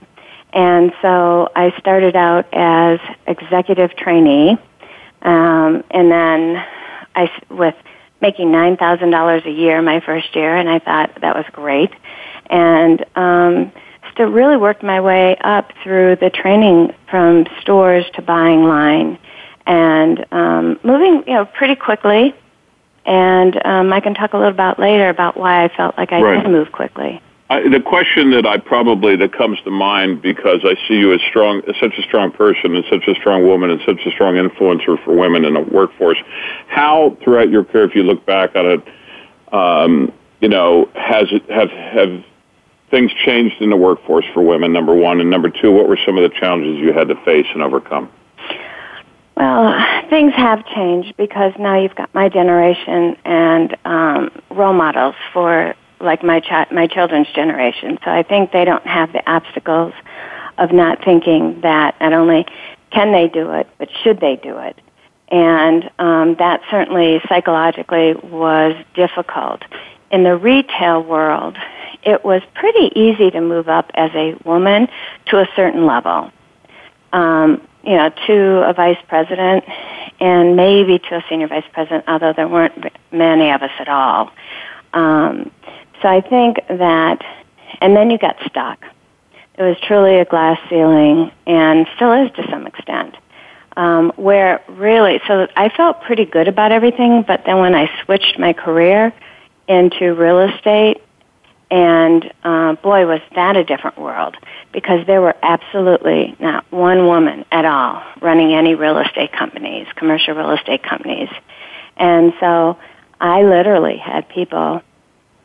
[0.54, 4.58] and so I started out as executive trainee,
[5.24, 6.64] um, and then
[7.16, 7.76] I with
[8.22, 11.92] making nine thousand dollars a year my first year, and I thought that was great,
[12.50, 13.72] and um,
[14.16, 19.20] still really worked my way up through the training from stores to buying line,
[19.68, 22.34] and um, moving you know pretty quickly.
[23.06, 26.22] And um, I can talk a little about later about why I felt like I
[26.22, 26.42] Right.
[26.42, 27.22] did move quickly.
[27.52, 31.22] I, the question that I probably that comes to mind because I see you as
[31.30, 34.36] strong, as such a strong person, and such a strong woman, and such a strong
[34.36, 36.18] influencer for women in the workforce.
[36.68, 41.48] How throughout your career, if you look back on it, um, you know, has it
[41.52, 42.24] have have
[42.90, 44.74] things changed in the workforce for women?
[44.74, 47.48] Number one, and number two, what were some of the challenges you had to face
[47.54, 48.10] and overcome?
[49.38, 55.76] Well, things have changed because now you've got my generation and um, role models for
[56.00, 57.98] like my chi- my children's generation.
[58.04, 59.94] So I think they don't have the obstacles
[60.58, 62.46] of not thinking that not only
[62.92, 64.80] can they do it, but should they do it.
[65.30, 69.64] And um, that certainly psychologically was difficult.
[70.12, 71.58] In the retail world,
[72.06, 74.88] it was pretty easy to move up as a woman
[75.28, 76.32] to a certain level.
[77.12, 79.64] Um, you know, to a vice president
[80.20, 84.32] and maybe to a senior vice president, although there weren't many of us at all.
[84.94, 85.52] Um,
[86.02, 87.24] so I think that,
[87.82, 88.84] and then you got stuck.
[89.58, 93.16] It was truly a glass ceiling, and still is to some extent.
[93.78, 98.40] Um, where really, so I felt pretty good about everything, but then when I switched
[98.40, 99.14] my career
[99.68, 101.02] into real estate,
[101.76, 104.38] and uh, boy, was that a different world
[104.72, 110.36] because there were absolutely not one woman at all running any real estate companies, commercial
[110.36, 111.28] real estate companies.
[111.98, 112.80] And so
[113.20, 114.84] I literally had people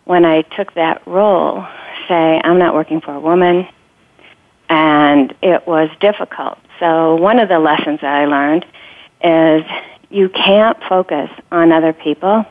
[0.05, 1.67] when I took that role
[2.07, 3.67] say, I'm not working for a woman.
[4.69, 6.59] And it was difficult.
[6.79, 8.67] So one of the lessons that I learned
[9.21, 9.65] is
[10.11, 12.47] you can't focus on other people.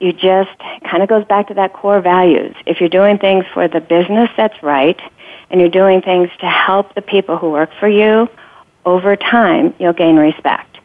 [0.00, 0.50] You just
[0.90, 2.56] kind of goes back to that core values.
[2.66, 5.00] If you're doing things for the business that's right,
[5.50, 8.28] and you're doing things to help the people who work for you,
[8.84, 10.78] over time you'll gain respect.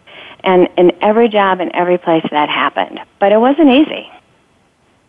[0.43, 2.99] And in every job and every place that happened.
[3.19, 4.09] But it wasn't easy.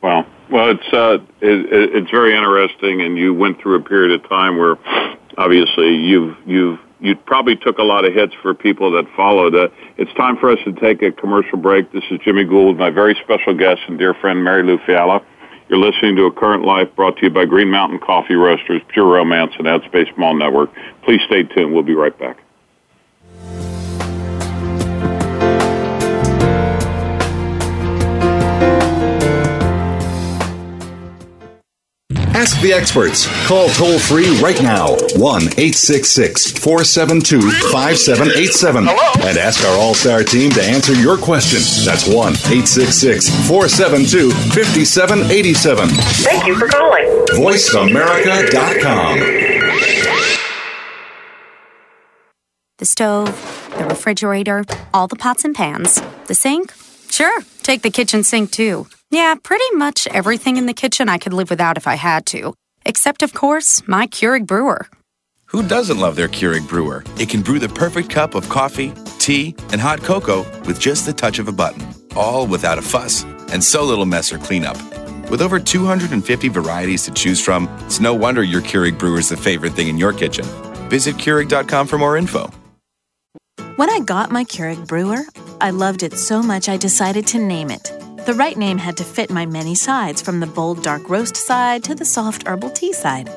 [0.03, 0.27] Wow.
[0.51, 4.57] Well, it's uh, it, it's very interesting, and you went through a period of time
[4.57, 4.77] where
[5.37, 9.55] obviously you've you've you probably took a lot of hits for people that followed.
[9.55, 11.93] Uh, it's time for us to take a commercial break.
[11.93, 15.23] This is Jimmy Gould, my very special guest and dear friend Mary Lou Fiala.
[15.69, 19.07] You're listening to A Current Life brought to you by Green Mountain Coffee Roasters, Pure
[19.07, 20.71] Romance, and Outspace Mall Network.
[21.03, 21.75] Please stay tuned.
[21.75, 22.39] We'll be right back.
[32.37, 33.27] Ask the experts.
[33.47, 37.41] Call toll free right now 1 866 472
[37.73, 41.61] 5787 and ask our All Star team to answer your question.
[41.87, 45.89] That's 1 866 472 5787.
[45.89, 47.07] Thank you for calling.
[47.41, 49.19] VoiceAmerica.com.
[52.77, 56.75] The stove, the refrigerator, all the pots and pans, the sink.
[57.09, 58.87] Sure, take the kitchen sink too.
[59.11, 62.55] Yeah, pretty much everything in the kitchen I could live without if I had to.
[62.85, 64.89] Except, of course, my Keurig brewer.
[65.47, 67.05] Who doesn't love their Keurig brewer?
[67.19, 71.13] It can brew the perfect cup of coffee, tea, and hot cocoa with just the
[71.13, 74.77] touch of a button, all without a fuss and so little mess or cleanup.
[75.31, 79.37] With over 250 varieties to choose from, it's no wonder your Keurig brewer is the
[79.37, 80.45] favorite thing in your kitchen.
[80.89, 82.51] Visit Keurig.com for more info.
[83.77, 85.23] When I got my Keurig brewer,
[85.61, 87.93] I loved it so much I decided to name it.
[88.27, 91.85] The right name had to fit my many sides, from the bold dark roast side
[91.85, 93.31] to the soft herbal tea side.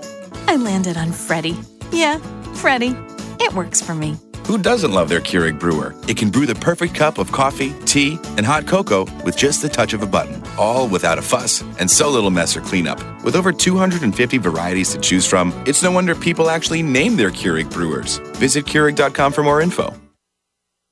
[0.47, 1.60] I landed on Freddie.
[1.91, 2.17] Yeah,
[2.56, 2.95] Freddie.
[3.39, 4.17] It works for me.
[4.47, 5.93] Who doesn't love their Keurig brewer?
[6.08, 9.69] It can brew the perfect cup of coffee, tea, and hot cocoa with just the
[9.69, 12.97] touch of a button, all without a fuss and so little mess or cleanup.
[13.23, 17.69] With over 250 varieties to choose from, it's no wonder people actually name their Keurig
[17.69, 18.17] brewers.
[18.38, 19.93] Visit Keurig.com for more info.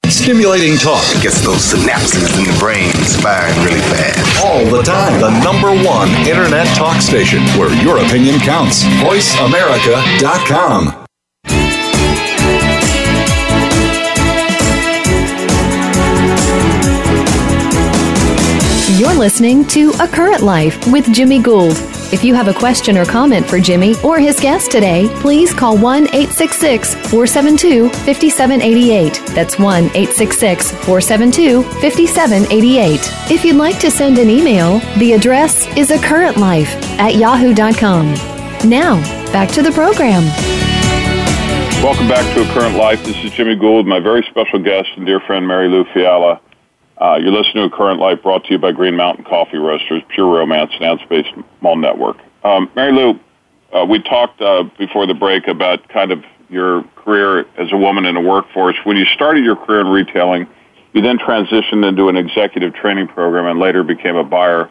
[0.09, 2.91] Stimulating talk Gets those synapses in the brain
[3.21, 4.45] firing really fast.
[4.45, 5.19] all the time.
[5.21, 8.83] The number one internet talk station where your opinion counts.
[9.03, 11.03] VoiceAmerica.com.
[18.97, 21.75] You're listening to A Current Life with Jimmy Gould.
[22.09, 25.77] If you have a question or comment for Jimmy or his guest today, please call
[25.77, 29.21] 1 866 472 5788.
[29.35, 32.99] That's 1 866 472 5788.
[33.29, 38.13] If you'd like to send an email, the address is a current life at yahoo.com.
[38.69, 38.95] Now,
[39.33, 40.23] back to the program.
[41.83, 43.03] Welcome back to A Current Life.
[43.03, 46.39] This is Jimmy Gould, my very special guest and dear friend Mary Lou Fiala.
[46.99, 50.35] Uh, you're listening to Current Life brought to you by Green Mountain Coffee Roasters, Pure
[50.35, 52.17] Romance, and Outspace Mall Network.
[52.43, 53.19] Um, Mary Lou,
[53.71, 58.05] uh, we talked uh, before the break about kind of your career as a woman
[58.05, 58.75] in the workforce.
[58.83, 60.47] When you started your career in retailing,
[60.93, 64.69] you then transitioned into an executive training program and later became a buyer.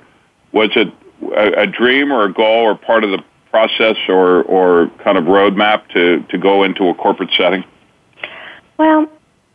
[0.51, 4.91] Was it a, a dream or a goal or part of the process or or
[5.05, 7.62] kind of roadmap to to go into a corporate setting?
[8.79, 9.07] Well,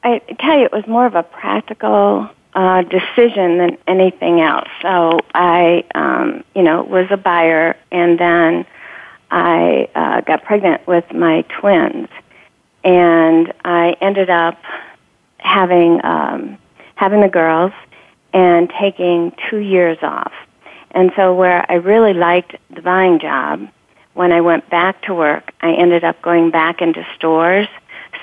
[0.04, 4.68] I tell you, it was more of a practical uh, decision than anything else.
[4.82, 8.66] So I, um, you know, was a buyer, and then
[9.30, 12.10] I uh, got pregnant with my twins,
[12.84, 14.60] and I ended up
[15.38, 16.58] having um,
[16.96, 17.72] having the girls
[18.34, 20.34] and taking two years off.
[20.92, 23.68] And so, where I really liked the buying job,
[24.14, 27.68] when I went back to work, I ended up going back into stores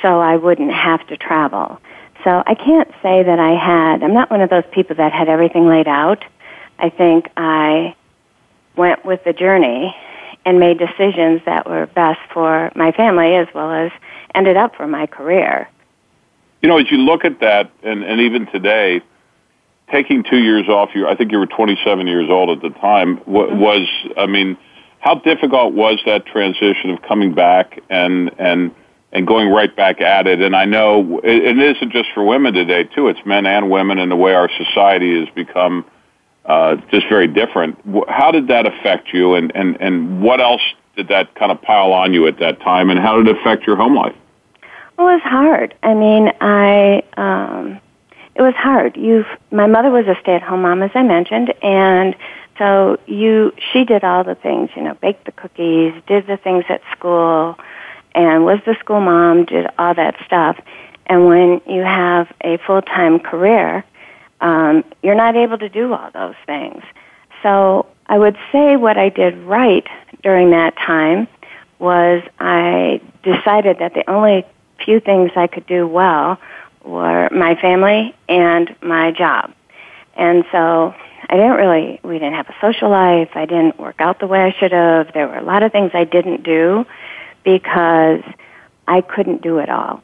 [0.03, 1.81] so I wouldn't have to travel.
[2.25, 5.29] So I can't say that I had, I'm not one of those people that had
[5.29, 6.25] everything laid out.
[6.79, 7.95] I think I
[8.77, 9.95] went with the journey
[10.45, 13.93] and made decisions that were best for my family as well as
[14.35, 15.69] ended up for my career.
[16.63, 19.01] You know, as you look at that, and, and even today,
[19.91, 23.19] taking two years off, you I think you were 27 years old at the time,
[23.19, 23.59] mm-hmm.
[23.59, 24.57] was, I mean,
[25.01, 28.75] how difficult was that transition of coming back and, and,
[29.13, 30.41] and going right back at it.
[30.41, 33.09] And I know it, it isn't just for women today, too.
[33.09, 35.85] It's men and women, and the way our society has become
[36.45, 37.79] uh, just very different.
[38.09, 40.63] How did that affect you, and, and, and what else
[40.97, 43.67] did that kind of pile on you at that time, and how did it affect
[43.67, 44.17] your home life?
[44.97, 45.75] Well, it was hard.
[45.83, 47.81] I mean, I um,
[48.35, 48.97] it was hard.
[48.97, 52.17] You've my mother was a stay-at-home mom, as I mentioned, and
[52.59, 54.71] so you, she did all the things.
[54.75, 57.57] You know, baked the cookies, did the things at school
[58.15, 60.59] and was the school mom, did all that stuff.
[61.07, 63.85] And when you have a full time career,
[64.41, 66.83] um, you're not able to do all those things.
[67.43, 69.87] So I would say what I did right
[70.23, 71.29] during that time
[71.79, 74.45] was I decided that the only
[74.85, 76.39] few things I could do well
[76.85, 79.53] were my family and my job.
[80.17, 80.95] And so
[81.29, 83.31] I didn't really, we didn't have a social life.
[83.35, 85.13] I didn't work out the way I should have.
[85.13, 86.87] There were a lot of things I didn't do
[87.45, 88.23] because
[88.87, 90.03] I couldn't do it all.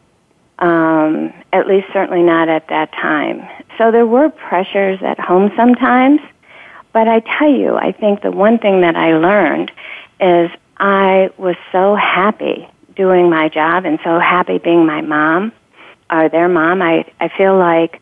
[0.59, 3.49] Um, at least certainly not at that time.
[3.77, 6.21] So there were pressures at home sometimes,
[6.93, 9.73] but I tell you, I think the one thing that I learned
[10.21, 15.53] is I was so happy doing my job and so happy being my mom
[16.11, 16.83] or their mom.
[16.83, 18.01] I, I feel like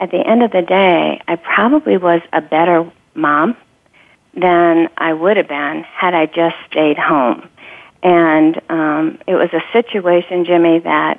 [0.00, 3.56] at the end of the day, I probably was a better mom
[4.34, 7.48] than I would have been had I just stayed home.
[8.06, 11.18] And um, it was a situation, Jimmy, that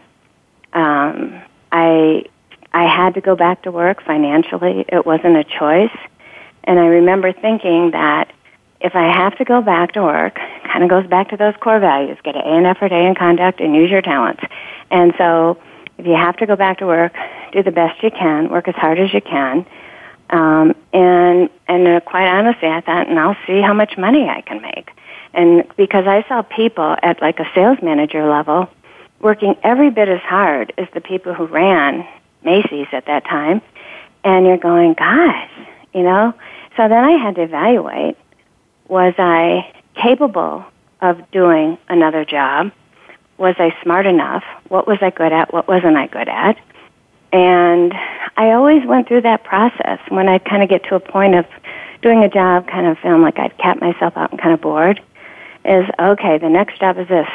[0.71, 2.23] um, I
[2.71, 4.86] I had to go back to work financially.
[4.88, 5.97] It wasn't a choice.
[6.63, 8.32] And I remember thinking that
[8.80, 11.82] if I have to go back to work, kind of goes back to those core
[11.82, 14.43] values: get an A in effort, A day in conduct, and use your talents.
[14.89, 15.62] And so,
[15.97, 17.13] if you have to go back to work,
[17.52, 19.65] do the best you can, work as hard as you can.
[20.30, 24.39] Um, and and uh, quite honestly, I thought, and I'll see how much money I
[24.39, 24.89] can make.
[25.34, 28.70] And because I saw people at like a sales manager level
[29.20, 32.08] working every bit as hard as the people who ran
[32.44, 33.62] Macy's at that time,
[34.24, 35.50] and you're going, gosh,
[35.94, 36.34] you know?
[36.76, 38.18] So then I had to evaluate
[38.88, 40.66] was I capable
[41.02, 42.72] of doing another job?
[43.38, 44.44] Was I smart enough?
[44.70, 45.52] What was I good at?
[45.54, 46.58] What wasn't I good at?
[47.34, 47.94] And
[48.38, 51.46] I always went through that process when I kind of get to a point of
[52.02, 55.02] doing a job, kind of feeling like I'd capped myself out and kind of bored
[55.68, 57.28] is okay, the next job is this.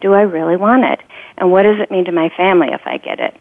[0.00, 1.00] Do I really want it?
[1.38, 3.36] And what does it mean to my family if I get it?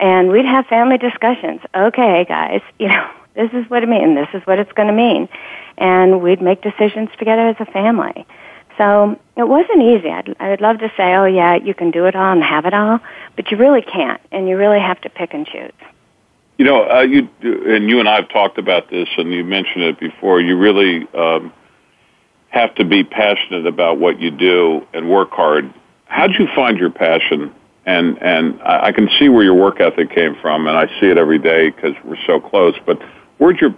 [0.00, 1.60] And we'd have family discussions.
[1.74, 4.94] Okay, guys, you know, this is what it means, this is what it's going to
[4.94, 5.28] mean.
[5.76, 8.26] And we'd make decisions together as a family.
[8.78, 10.10] So it wasn't easy.
[10.10, 12.74] I'd, I'd love to say, oh yeah, you can do it all and have it
[12.74, 13.00] all,
[13.36, 15.72] but you really can't, and you really have to pick and choose.
[16.58, 19.84] You know, uh, you and you and I have talked about this, and you mentioned
[19.84, 20.40] it before.
[20.40, 21.52] You really um,
[22.54, 25.74] have to be passionate about what you do and work hard.
[26.06, 27.52] How did you find your passion?
[27.84, 31.18] And and I can see where your work ethic came from, and I see it
[31.18, 32.74] every day because we're so close.
[32.86, 33.02] But
[33.38, 33.70] where'd your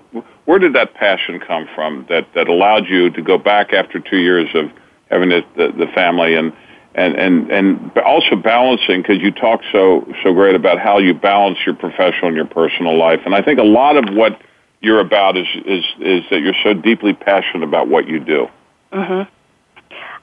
[0.45, 4.19] where did that passion come from that that allowed you to go back after two
[4.19, 4.71] years of
[5.11, 6.53] having the the, the family and
[6.95, 11.59] and and and also balancing because you talk so so great about how you balance
[11.65, 13.21] your professional and your personal life.
[13.25, 14.41] And I think a lot of what
[14.83, 18.49] you're about is is is that you're so deeply passionate about what you do.
[18.93, 19.27] Mhm.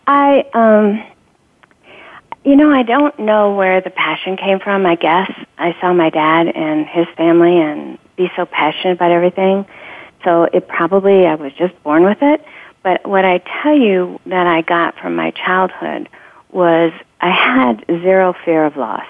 [0.07, 1.03] I um
[2.43, 4.85] you know, I don't know where the passion came from.
[4.85, 9.65] I guess I saw my dad and his family and be so passionate about everything.
[10.25, 12.43] So it probably I was just born with it.
[12.83, 16.09] But what I tell you that I got from my childhood
[16.51, 16.91] was
[17.21, 19.07] I had zero fear of loss,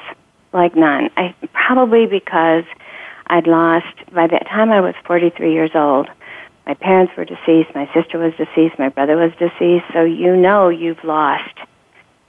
[0.53, 1.09] like none.
[1.17, 2.65] I probably because
[3.25, 6.07] I'd lost by the time I was 43 years old,
[6.65, 7.75] My parents were deceased.
[7.75, 8.79] My sister was deceased.
[8.79, 9.85] My brother was deceased.
[9.93, 11.57] So you know you've lost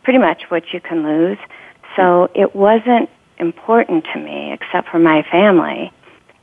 [0.02, 1.38] pretty much what you can lose.
[1.96, 3.08] So it wasn't
[3.38, 5.92] important to me, except for my family,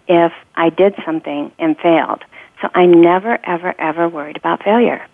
[0.08, 2.24] if I did something and failed.
[2.62, 5.06] So I never, ever, ever worried about failure.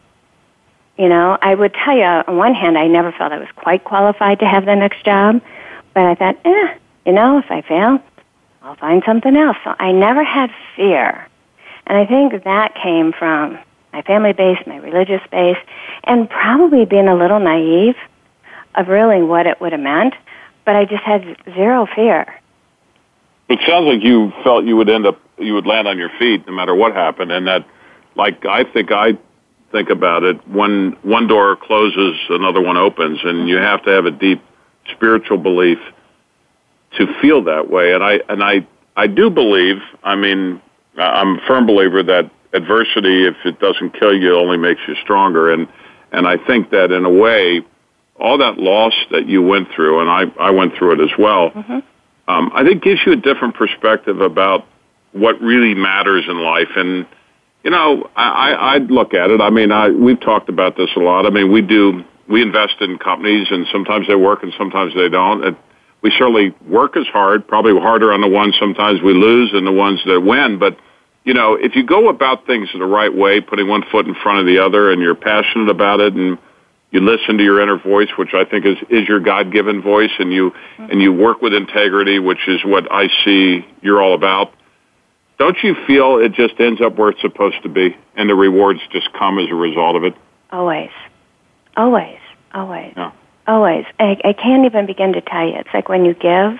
[0.97, 3.83] You know, I would tell you, on one hand, I never felt I was quite
[3.83, 5.41] qualified to have the next job,
[5.93, 7.99] but I thought, eh, you know, if I fail,
[8.63, 9.57] I'll find something else.
[9.63, 11.27] So I never had fear.
[11.87, 13.57] And I think that came from
[13.93, 15.57] my family base, my religious base,
[16.03, 17.95] and probably being a little naive
[18.75, 20.13] of really what it would have meant,
[20.65, 22.27] but I just had zero fear.
[23.49, 26.45] It sounds like you felt you would end up, you would land on your feet
[26.45, 27.65] no matter what happened, and that,
[28.15, 29.17] like I think I
[29.71, 34.05] think about it, when one door closes, another one opens, and you have to have
[34.05, 34.41] a deep
[34.91, 35.79] spiritual belief
[36.97, 37.93] to feel that way.
[37.93, 38.67] And I and I
[38.97, 39.77] I do believe.
[40.03, 40.61] I mean,
[40.97, 45.51] I'm a firm believer that adversity, if it doesn't kill you, only makes you stronger.
[45.51, 45.67] And
[46.11, 47.61] and I think that in a way,
[48.19, 51.51] all that loss that you went through, and I I went through it as well.
[51.51, 51.79] Mm-hmm.
[52.29, 54.65] Um, I think gives you a different perspective about
[55.13, 56.69] what really matters in life.
[56.75, 57.05] And
[57.63, 59.41] you know, I, I I'd look at it.
[59.41, 61.25] I mean, I we've talked about this a lot.
[61.25, 65.09] I mean, we do we invest in companies, and sometimes they work, and sometimes they
[65.09, 65.43] don't.
[65.43, 65.57] And
[66.01, 69.71] we certainly work as hard, probably harder on the ones sometimes we lose than the
[69.71, 70.59] ones that win.
[70.59, 70.77] But
[71.23, 74.39] you know, if you go about things the right way, putting one foot in front
[74.39, 76.37] of the other, and you're passionate about it, and
[76.91, 80.11] you listen to your inner voice, which I think is is your God given voice,
[80.19, 80.91] and you mm-hmm.
[80.91, 84.53] and you work with integrity, which is what I see you're all about.
[85.37, 88.79] Don't you feel it just ends up where it's supposed to be, and the rewards
[88.91, 90.15] just come as a result of it?
[90.51, 90.89] Always,
[91.75, 92.19] always,
[92.53, 93.11] always, yeah.
[93.47, 93.85] Always.
[93.99, 95.55] I, I can't even begin to tell you.
[95.55, 96.59] It's like when you give,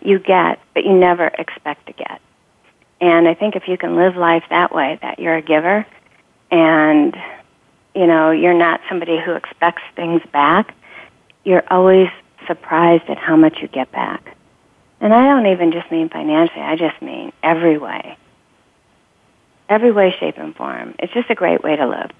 [0.00, 2.20] you get, but you never expect to get.
[3.00, 5.86] And I think if you can live life that way, that you're a giver,
[6.50, 7.16] and
[7.94, 10.74] you know, you're not somebody who expects things back.
[11.44, 12.08] You're always
[12.46, 14.36] surprised at how much you get back.
[15.00, 18.16] And I don't even just mean financially, I just mean every way.
[19.68, 20.94] Every way, shape, and form.
[20.98, 22.10] It's just a great way to live.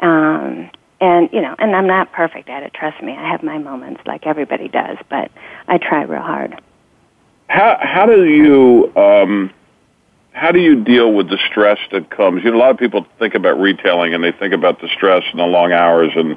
[0.00, 0.70] Um,
[1.00, 3.12] and, you know, and I'm not perfect at it, trust me.
[3.12, 5.30] I have my moments like everybody does, but
[5.66, 6.60] I try real hard.
[7.48, 9.50] How, how do you, um,
[10.32, 12.44] how do you deal with the stress that comes?
[12.44, 15.24] You know, a lot of people think about retailing and they think about the stress
[15.30, 16.36] and the long hours and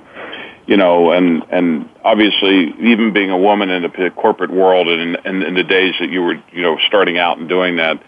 [0.67, 5.41] you know, and and obviously even being a woman in the corporate world and in,
[5.43, 8.01] in the days that you were you know starting out and doing that,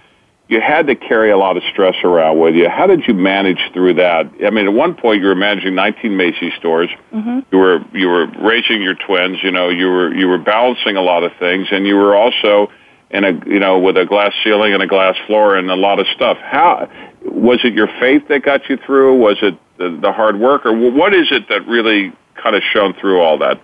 [0.50, 2.70] you had to carry a lot of stress around with you.
[2.70, 4.30] How did you manage through that?
[4.46, 6.90] I mean, at one point you were managing 19 Macy's stores.
[7.14, 7.40] Mm-hmm.
[7.52, 9.38] You were you were raising your twins.
[9.42, 12.70] You know, you were you were balancing a lot of things, and you were also
[13.10, 16.00] in a you know with a glass ceiling and a glass floor and a lot
[16.00, 16.38] of stuff.
[16.40, 16.90] How
[17.24, 19.18] was it your faith that got you through?
[19.20, 22.94] Was it the, the hard work, or what is it that really kind of shone
[23.00, 23.62] through all that?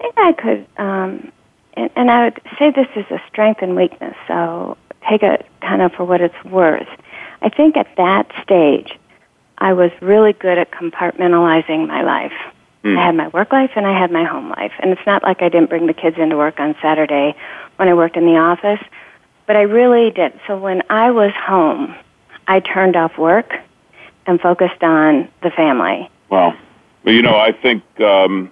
[0.00, 1.32] I think I could, um,
[1.74, 4.14] and, and I would say this is a strength and weakness.
[4.26, 4.76] So
[5.08, 6.88] take it kind of for what it's worth.
[7.40, 8.98] I think at that stage,
[9.58, 12.32] I was really good at compartmentalizing my life.
[12.84, 12.96] Mm.
[12.96, 14.72] I had my work life and I had my home life.
[14.80, 17.36] And it's not like I didn't bring the kids into work on Saturday
[17.76, 18.80] when I worked in the office,
[19.46, 20.38] but I really did.
[20.46, 21.94] So when I was home,
[22.46, 23.52] I turned off work
[24.26, 26.10] and focused on the family.
[26.30, 26.54] Well,
[27.04, 28.50] well you know, I think um,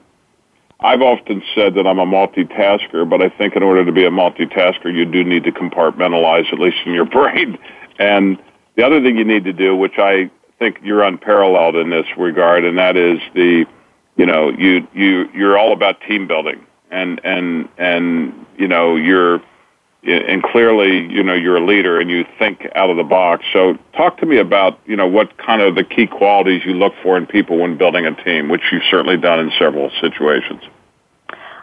[0.80, 4.10] I've often said that I'm a multitasker, but I think in order to be a
[4.10, 7.58] multitasker, you do need to compartmentalize, at least in your brain.
[7.98, 8.38] And
[8.76, 12.64] the other thing you need to do, which I think you're unparalleled in this regard,
[12.64, 13.66] and that is the
[14.16, 19.40] you know you you you're all about team building and and and you know you're
[20.06, 23.44] and clearly you know you're a leader and you think out of the box.
[23.52, 26.94] So talk to me about you know what kind of the key qualities you look
[27.02, 30.62] for in people when building a team which you've certainly done in several situations.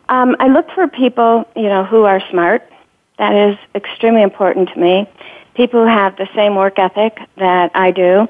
[0.09, 2.69] Um, i look for people you know who are smart.
[3.17, 5.09] That is extremely important to me.
[5.55, 8.27] People who have the same work ethic that i do.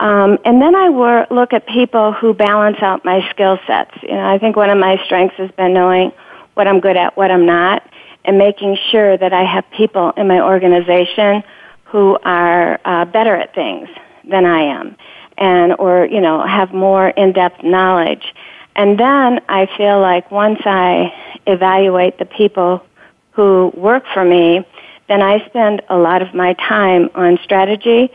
[0.00, 3.92] Um, and then I wor- look at people who balance out my skill sets.
[4.02, 6.10] You know, I think one of my strengths has been knowing
[6.54, 7.88] what I'm good at, what I'm not,
[8.24, 11.42] and making sure that I have people in my organization
[11.84, 13.88] who are uh, better at things
[14.28, 14.96] than I am,
[15.36, 18.32] and or you know have more in-depth knowledge.
[18.74, 21.12] And then I feel like once I
[21.46, 22.84] evaluate the people
[23.32, 24.66] who work for me,
[25.08, 28.10] then I spend a lot of my time on strategy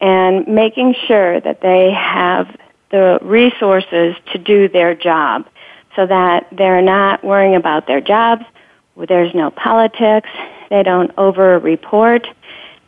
[0.00, 2.54] and making sure that they have
[2.90, 5.46] the resources to do their job
[5.96, 8.44] so that they're not worrying about their jobs.
[8.96, 10.28] There's no politics.
[10.70, 12.26] They don't over report.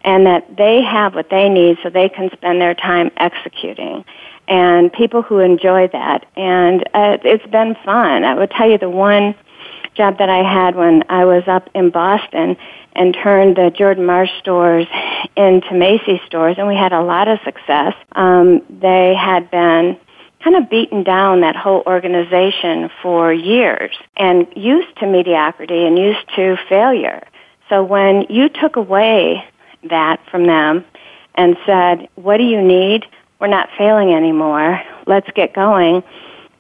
[0.05, 4.05] and that they have what they need so they can spend their time executing.
[4.47, 6.27] And people who enjoy that.
[6.37, 8.25] And uh, it's been fun.
[8.25, 9.35] I would tell you the one
[9.95, 12.57] job that I had when I was up in Boston
[12.93, 14.87] and turned the Jordan Marsh stores
[15.37, 17.95] into Macy's stores, and we had a lot of success.
[18.13, 19.99] Um, they had been
[20.45, 26.29] kind of beaten down that whole organization for years and used to mediocrity and used
[26.37, 27.27] to failure.
[27.71, 29.43] So when you took away
[29.89, 30.85] that from them
[31.35, 33.07] and said, what do you need?
[33.41, 34.83] We're not failing anymore.
[35.07, 36.03] Let's get going.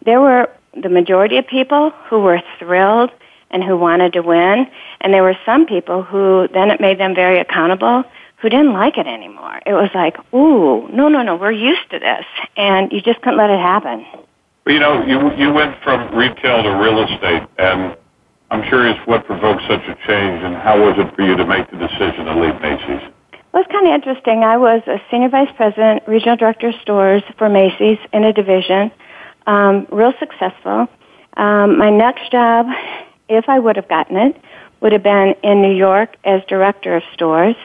[0.05, 3.11] There were the majority of people who were thrilled
[3.51, 4.67] and who wanted to win.
[5.03, 8.05] And there were some people who then it made them very accountable
[8.45, 9.59] who didn't like it anymore.
[9.65, 12.27] It was like, ooh, no, no, no, we're used to this,
[12.59, 14.05] and you just couldn't let it happen.
[14.67, 17.97] Well, you know, you you went from retail to real estate, and
[18.51, 21.71] I'm curious what provoked such a change, and how was it for you to make
[21.71, 23.01] the decision to leave Macy's?
[23.53, 24.45] Well, it's kind of interesting.
[24.45, 28.91] I was a senior vice president, regional director of stores for Macy's in a division,
[29.47, 30.87] um, real successful.
[31.39, 32.67] Um, my next job,
[33.31, 34.37] if I would have gotten it,
[34.83, 37.57] would have been in New York as director of stores.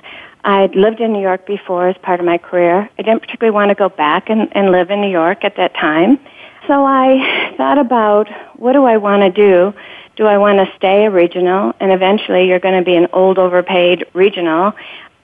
[0.43, 2.89] I'd lived in New York before as part of my career.
[2.97, 5.73] I didn't particularly want to go back and, and live in New York at that
[5.73, 6.19] time.
[6.67, 9.73] So I thought about what do I want to do?
[10.15, 13.37] Do I want to stay a regional and eventually you're going to be an old
[13.37, 14.73] overpaid regional?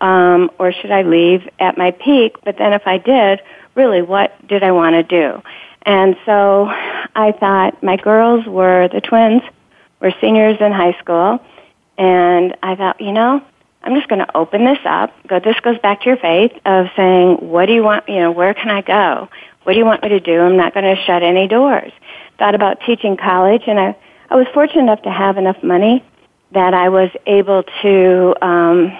[0.01, 2.35] Um, or should I leave at my peak?
[2.43, 3.41] But then if I did,
[3.75, 5.41] really what did I want to do?
[5.83, 9.43] And so I thought my girls were, the twins
[10.01, 11.39] were seniors in high school.
[11.97, 13.41] And I thought, you know,
[13.85, 15.13] I'm just going to open this up.
[15.27, 15.39] Go.
[15.39, 18.09] This goes back to your faith of saying, what do you want?
[18.09, 19.29] You know, where can I go?
[19.63, 20.41] What do you want me to do?
[20.41, 21.91] I'm not going to shut any doors.
[22.39, 23.95] Thought about teaching college, and I
[24.29, 26.03] I was fortunate enough to have enough money
[26.51, 28.97] that I was able to, um,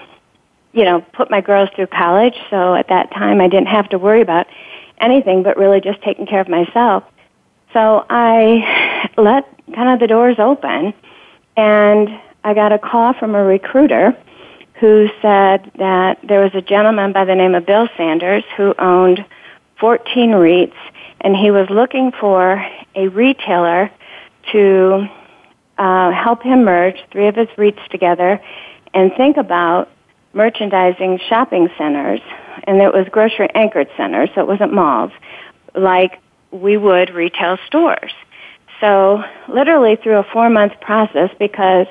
[0.72, 2.36] you know, put my girls through college.
[2.50, 4.46] So at that time, I didn't have to worry about
[5.00, 7.04] anything but really just taking care of myself.
[7.74, 10.94] So I let kind of the doors open,
[11.58, 12.10] and
[12.44, 14.16] I got a call from a recruiter
[14.80, 19.24] who said that there was a gentleman by the name of Bill Sanders who owned
[19.80, 20.76] 14 REITs,
[21.22, 22.66] and he was looking for
[22.96, 23.90] a retailer
[24.52, 25.08] to
[25.78, 28.42] uh, help him merge three of his REITs together
[28.94, 29.90] and think about
[30.34, 32.22] merchandising shopping centers,
[32.66, 35.12] and it was grocery anchored centers, so it wasn't malls,
[35.74, 36.20] like
[36.52, 38.12] we would retail stores.
[38.82, 41.88] So literally through a four month process because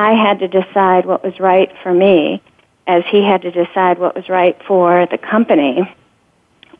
[0.00, 2.42] I had to decide what was right for me
[2.86, 5.94] as he had to decide what was right for the company.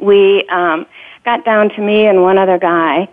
[0.00, 0.86] We um,
[1.22, 3.10] got down to me and one other guy,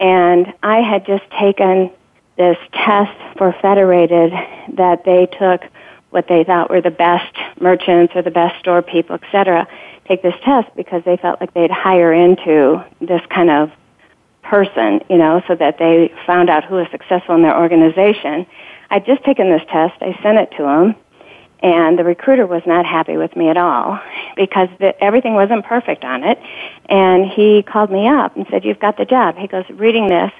[0.00, 1.90] and I had just taken
[2.38, 4.32] this test for Federated
[4.76, 5.60] that they took
[6.08, 9.68] what they thought were the best merchants or the best store people, et cetera,
[10.08, 13.70] take this test because they felt like they'd hire into this kind of
[14.42, 18.46] person, you know, so that they found out who was successful in their organization.
[18.90, 19.94] I'd just taken this test.
[20.02, 20.94] I sent it to him,
[21.62, 24.00] and the recruiter was not happy with me at all
[24.36, 26.38] because the, everything wasn't perfect on it.
[26.86, 30.32] And he called me up and said, "You've got the job." He goes, "Reading this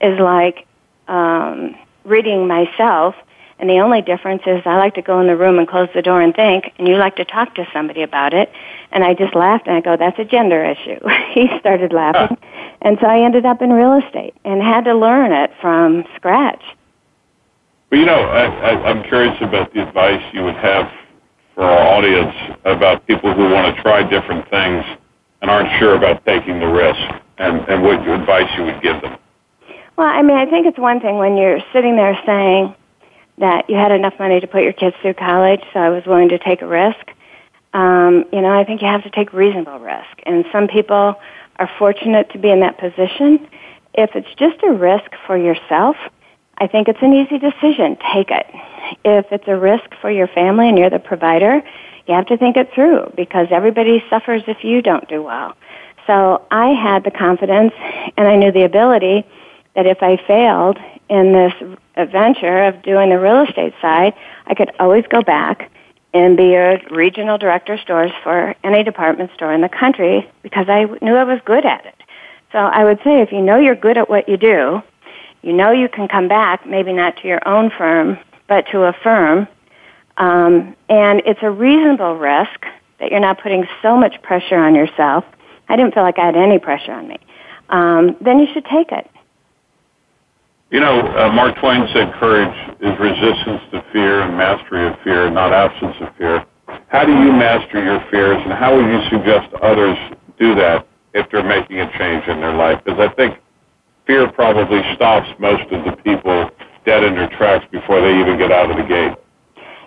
[0.00, 0.66] is like
[1.08, 3.14] um, reading myself."
[3.62, 6.02] And the only difference is I like to go in the room and close the
[6.02, 8.52] door and think, and you like to talk to somebody about it.
[8.90, 10.98] And I just laughed and I go, that's a gender issue.
[11.32, 12.36] he started laughing.
[12.80, 16.60] And so I ended up in real estate and had to learn it from scratch.
[17.92, 20.90] Well, you know, I, I, I'm curious about the advice you would have
[21.54, 22.34] for our audience
[22.64, 24.84] about people who want to try different things
[25.40, 27.00] and aren't sure about taking the risk,
[27.38, 29.16] and, and what advice you would give them.
[29.96, 32.74] Well, I mean, I think it's one thing when you're sitting there saying
[33.38, 36.28] that you had enough money to put your kids through college, so I was willing
[36.30, 37.10] to take a risk.
[37.72, 41.20] Um, you know, I think you have to take reasonable risk, and some people
[41.56, 43.48] are fortunate to be in that position.
[43.94, 45.96] If it's just a risk for yourself,
[46.58, 47.96] I think it's an easy decision.
[48.12, 48.46] Take it.
[49.04, 51.62] If it's a risk for your family and you're the provider,
[52.06, 55.56] you have to think it through because everybody suffers if you don't do well.
[56.06, 57.72] So I had the confidence
[58.16, 59.24] and I knew the ability
[59.74, 60.78] that if I failed
[61.08, 61.52] in this
[61.96, 64.14] adventure of doing the real estate side,
[64.46, 65.70] I could always go back
[66.14, 70.68] and be a regional director of stores for any department store in the country because
[70.68, 71.94] I knew I was good at it.
[72.52, 74.82] So I would say if you know you're good at what you do,
[75.42, 78.92] you know you can come back, maybe not to your own firm, but to a
[78.92, 79.48] firm,
[80.18, 82.66] um, and it's a reasonable risk
[83.00, 85.24] that you're not putting so much pressure on yourself.
[85.68, 87.18] I didn't feel like I had any pressure on me.
[87.70, 89.10] Um, then you should take it.
[90.72, 95.28] You know, uh, Mark Twain said courage is resistance to fear and mastery of fear,
[95.28, 96.46] not absence of fear.
[96.88, 99.98] How do you master your fears, and how would you suggest others
[100.38, 102.80] do that if they're making a change in their life?
[102.82, 103.36] Because I think
[104.06, 106.50] fear probably stops most of the people
[106.86, 109.12] dead in their tracks before they even get out of the gate.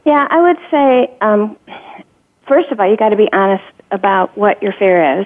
[0.06, 1.58] Yeah, I would say, um,
[2.48, 5.26] first of all, you got to be honest about what your fear is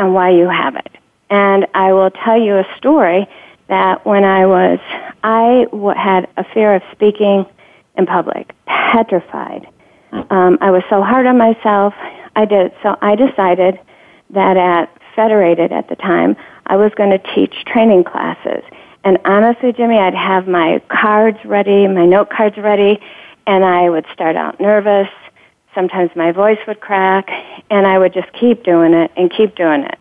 [0.00, 0.90] and why you have it.
[1.30, 3.28] And I will tell you a story
[3.68, 4.78] that when I was,
[5.22, 5.66] I
[5.96, 7.46] had a fear of speaking
[7.96, 9.68] in public, petrified.
[10.12, 11.94] Um, I was so hard on myself.
[12.34, 12.96] I did so.
[13.00, 13.78] I decided
[14.30, 18.62] that at Federated at the time, I was going to teach training classes.
[19.04, 23.00] And honestly, Jimmy, I'd have my cards ready, my note cards ready,
[23.46, 25.08] and I would start out nervous.
[25.74, 27.30] Sometimes my voice would crack,
[27.70, 29.98] and I would just keep doing it and keep doing it.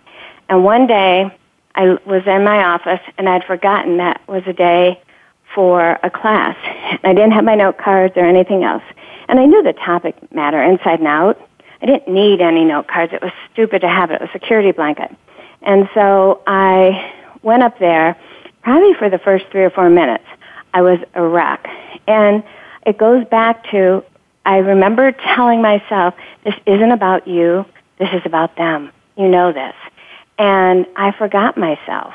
[0.49, 1.35] And one day,
[1.77, 4.99] I was in my office, and I'd forgotten that was a day
[5.53, 6.57] for a class.
[7.03, 8.83] I didn't have my note cards or anything else.
[9.29, 11.39] And I knew the topic matter inside and out.
[11.81, 13.13] I didn't need any note cards.
[13.13, 14.15] It was stupid to have it.
[14.15, 15.15] It was a security blanket.
[15.61, 17.13] And so I
[17.43, 18.17] went up there,
[18.63, 20.25] probably for the first three or four minutes.
[20.73, 21.67] I was a wreck.
[22.07, 22.43] And
[22.87, 24.03] it goes back to,
[24.45, 27.65] I remember telling myself, this isn't about you,
[27.99, 28.91] this is about them.
[29.15, 29.75] You know this.
[30.37, 32.13] And I forgot myself.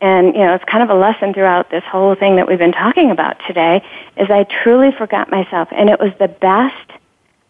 [0.00, 2.72] And, you know, it's kind of a lesson throughout this whole thing that we've been
[2.72, 3.82] talking about today,
[4.16, 5.68] is I truly forgot myself.
[5.72, 6.92] And it was the best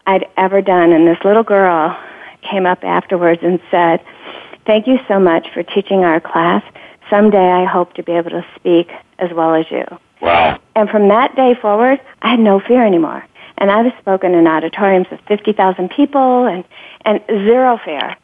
[0.07, 0.91] I'd ever done.
[0.93, 1.97] And this little girl
[2.41, 4.03] came up afterwards and said,
[4.65, 6.63] Thank you so much for teaching our class.
[7.09, 9.85] Someday I hope to be able to speak as well as you.
[10.21, 10.59] Wow.
[10.75, 13.23] And from that day forward, I had no fear anymore.
[13.57, 16.63] And I've spoken in auditoriums of 50,000 people and,
[17.01, 18.15] and zero fear.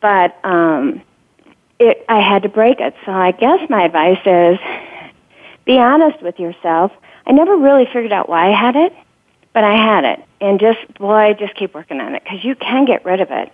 [0.00, 1.02] But um,
[1.78, 2.94] it, I had to break it.
[3.04, 4.58] So I guess my advice is
[5.64, 6.92] be honest with yourself.
[7.26, 8.92] I never really figured out why I had it,
[9.52, 10.24] but I had it.
[10.40, 13.52] And just, boy, just keep working on it because you can get rid of it.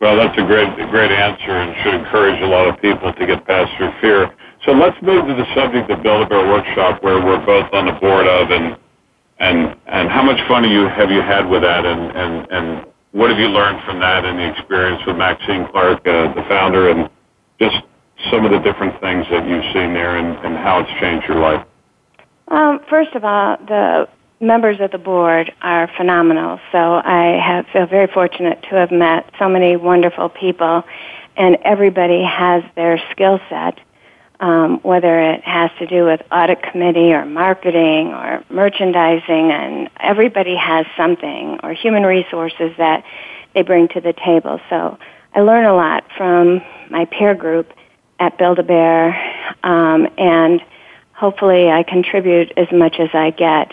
[0.00, 3.46] Well, that's a great, great answer and should encourage a lot of people to get
[3.46, 4.32] past their fear.
[4.64, 8.26] So let's move to the subject of Build-A-Bear Workshop, where we're both on the board
[8.26, 8.76] of, and
[9.38, 13.30] and and how much fun you have you had with that, and and and what
[13.30, 17.08] have you learned from that and the experience with Maxine Clark, uh, the founder, and
[17.60, 17.76] just
[18.30, 21.38] some of the different things that you've seen there and, and how it's changed your
[21.38, 21.64] life?
[22.48, 24.08] Um, first of all, the
[24.40, 26.60] members of the board are phenomenal.
[26.72, 30.84] So I have, feel very fortunate to have met so many wonderful people,
[31.36, 33.78] and everybody has their skill set.
[34.40, 40.54] Um, whether it has to do with audit committee or marketing or merchandising, and everybody
[40.54, 43.02] has something or human resources that
[43.54, 44.60] they bring to the table.
[44.70, 44.96] So
[45.34, 47.72] I learn a lot from my peer group
[48.20, 49.16] at Build a Bear,
[49.64, 50.62] um, and
[51.14, 53.72] hopefully I contribute as much as I get.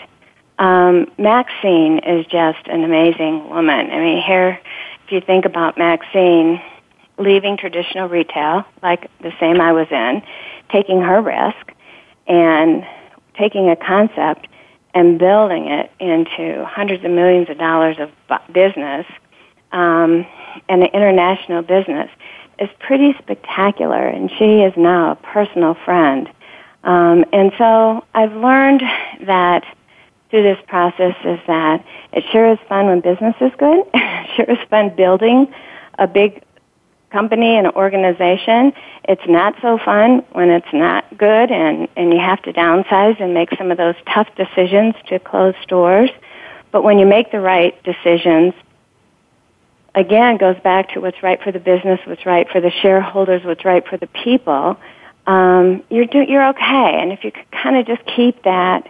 [0.58, 3.90] Um, Maxine is just an amazing woman.
[3.90, 4.58] I mean, here,
[5.04, 6.60] if you think about Maxine
[7.18, 10.22] leaving traditional retail, like the same I was in,
[10.70, 11.72] taking her risk
[12.26, 12.84] and
[13.38, 14.48] taking a concept
[14.94, 18.10] and building it into hundreds of millions of dollars of
[18.52, 19.06] business
[19.72, 20.26] um,
[20.68, 22.10] and an international business
[22.58, 24.06] is pretty spectacular.
[24.06, 26.28] And she is now a personal friend.
[26.84, 28.82] Um, and so I've learned
[29.22, 29.64] that
[30.30, 33.84] through this process is that it sure is fun when business is good.
[34.36, 35.52] sure is fun building
[35.98, 36.42] a big
[37.16, 38.72] company and organization.
[39.04, 43.32] It's not so fun when it's not good and, and you have to downsize and
[43.32, 46.10] make some of those tough decisions to close stores.
[46.72, 48.52] But when you make the right decisions,
[49.94, 53.64] again, goes back to what's right for the business, what's right for the shareholders, what's
[53.64, 54.76] right for the people.
[55.26, 58.88] Um, you're do, you're okay, and if you kind of just keep that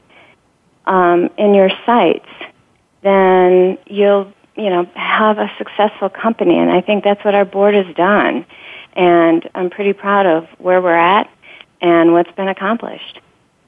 [0.84, 2.28] um, in your sights,
[3.02, 6.58] then you'll you know have a successful company.
[6.58, 8.46] And I think that's what our board has done.
[8.94, 11.30] And I'm pretty proud of where we're at
[11.80, 13.20] and what's been accomplished.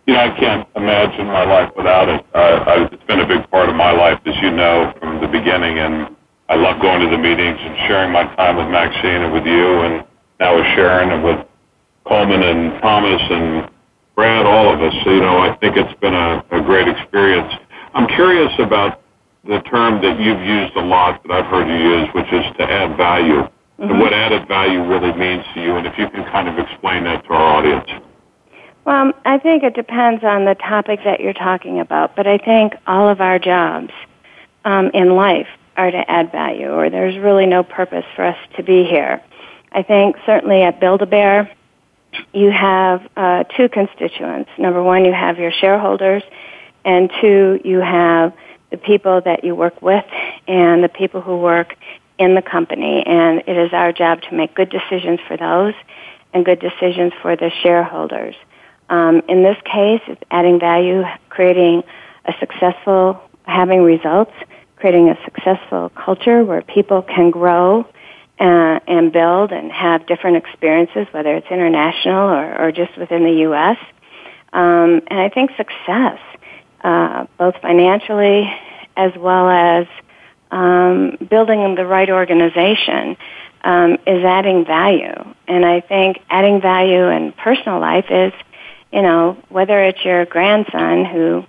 [0.07, 2.24] You know, I can't imagine my life without it.
[2.34, 5.28] Uh, I, it's been a big part of my life, as you know, from the
[5.28, 5.78] beginning.
[5.78, 6.16] And
[6.49, 9.80] I love going to the meetings and sharing my time with Maxine and with you,
[9.82, 10.05] and
[10.41, 11.47] now with Sharon and with
[12.07, 13.70] Coleman and Thomas and
[14.14, 14.95] Brad, all of us.
[15.05, 17.53] So, you know, I think it's been a, a great experience.
[17.93, 18.97] I'm curious about
[19.49, 22.70] the term that you've used a lot that I've heard you use, which is to
[22.70, 23.40] add value.
[23.42, 23.90] Mm-hmm.
[23.90, 27.05] And what added value really means to you, and if you can kind of explain
[27.05, 27.88] that to our audience.
[28.84, 32.74] Well, I think it depends on the topic that you're talking about, but I think
[32.86, 33.92] all of our jobs
[34.64, 38.62] um, in life are to add value, or there's really no purpose for us to
[38.62, 39.22] be here.
[39.72, 41.51] I think certainly at Build-A-Bear,
[42.34, 44.51] you have uh, two constituents.
[44.59, 46.22] Number one, you have your shareholders,
[46.84, 48.32] and two, you have
[48.70, 50.04] the people that you work with
[50.46, 51.76] and the people who work
[52.18, 53.02] in the company.
[53.06, 55.74] And it is our job to make good decisions for those
[56.34, 58.34] and good decisions for the shareholders.
[58.90, 61.82] Um, in this case, it's adding value, creating
[62.24, 64.32] a successful, having results,
[64.76, 67.86] creating a successful culture where people can grow
[68.40, 73.40] uh, and build and have different experiences, whether it's international or, or just within the
[73.48, 73.76] U.S.
[74.52, 76.18] Um, and I think success,
[76.82, 78.50] uh, both financially
[78.96, 79.86] as well as
[80.50, 83.16] um, building the right organization,
[83.62, 85.14] um, is adding value.
[85.46, 88.32] And I think adding value in personal life is,
[88.92, 91.44] you know, whether it's your grandson who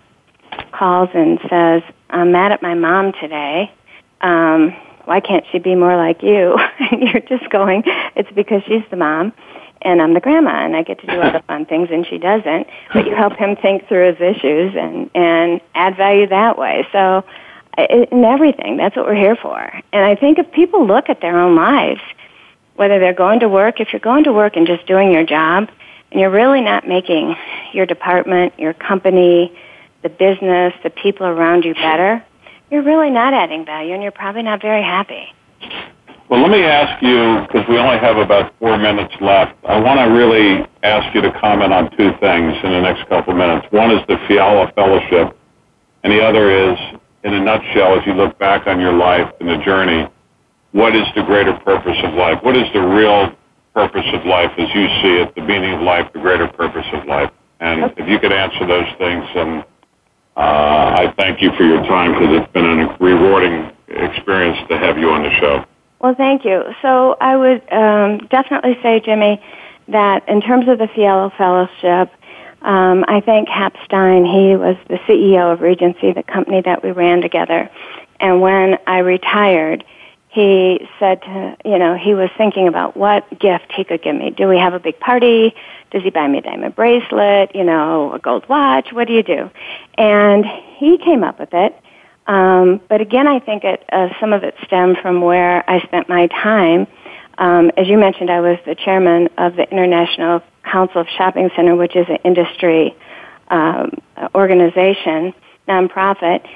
[0.71, 3.71] calls and says, "I'm mad at my mom today."
[4.21, 4.75] Um,
[5.05, 6.55] why can't she be more like you?
[6.91, 7.83] you're just going,
[8.15, 9.33] it's because she's the mom
[9.81, 12.17] and I'm the grandma and I get to do all the fun things and she
[12.17, 12.67] doesn't.
[12.93, 16.87] But you help him think through his issues and, and add value that way.
[16.91, 17.23] So
[17.77, 19.57] in everything, that's what we're here for.
[19.93, 22.01] And I think if people look at their own lives,
[22.75, 25.69] whether they're going to work, if you're going to work and just doing your job,
[26.11, 27.35] and you're really not making
[27.71, 29.55] your department, your company,
[30.01, 32.23] the business, the people around you better,
[32.71, 35.33] you're really not adding value and you're probably not very happy.
[36.29, 39.97] Well, let me ask you, because we only have about four minutes left, I want
[39.97, 43.65] to really ask you to comment on two things in the next couple of minutes.
[43.71, 45.35] One is the Fiala Fellowship,
[46.03, 46.77] and the other is,
[47.23, 50.07] in a nutshell, as you look back on your life and the journey,
[50.71, 52.37] what is the greater purpose of life?
[52.43, 53.35] What is the real
[53.73, 57.07] purpose of life as you see it, the meaning of life, the greater purpose of
[57.07, 57.31] life?
[57.59, 59.65] And if you could answer those things, and
[60.37, 64.99] uh, I thank you for your time because it's been a rewarding experience to have
[64.99, 65.65] you on the show.
[65.99, 66.63] Well, thank you.
[66.81, 69.41] So I would um, definitely say, Jimmy,
[69.89, 72.11] that in terms of the Fiala Fellowship,
[72.61, 76.91] um, I think Hap Stein, he was the CEO of Regency, the company that we
[76.91, 77.69] ran together.
[78.19, 79.83] And when I retired,
[80.29, 84.29] he said to, you know, he was thinking about what gift he could give me.
[84.29, 85.55] Do we have a big party?
[85.91, 87.55] Does he buy me a diamond bracelet?
[87.55, 88.93] You know, a gold watch?
[88.93, 89.49] What do you do?
[89.97, 90.45] And
[90.77, 91.75] he came up with it.
[92.29, 96.07] Um, but again, I think it, uh, some of it stemmed from where I spent
[96.07, 96.85] my time.
[97.39, 101.75] Um, as you mentioned, I was the chairman of the International Council of Shopping Center,
[101.75, 102.95] which is an industry
[103.47, 103.97] um,
[104.35, 105.33] organization,
[105.67, 106.47] nonprofit.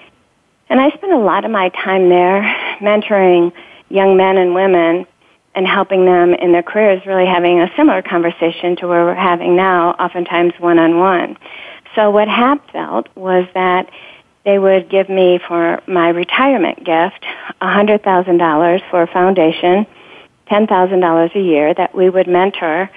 [0.70, 2.44] And I spent a lot of my time there
[2.80, 3.52] mentoring
[3.90, 5.08] young men and women
[5.56, 9.56] and helping them in their careers, really having a similar conversation to where we're having
[9.56, 11.36] now, oftentimes one on one.
[11.96, 13.90] So what HAP felt was that
[14.46, 17.26] they would give me for my retirement gift
[17.62, 19.86] $100,000 for a foundation,
[20.50, 22.90] $10,000 a year that we would mentor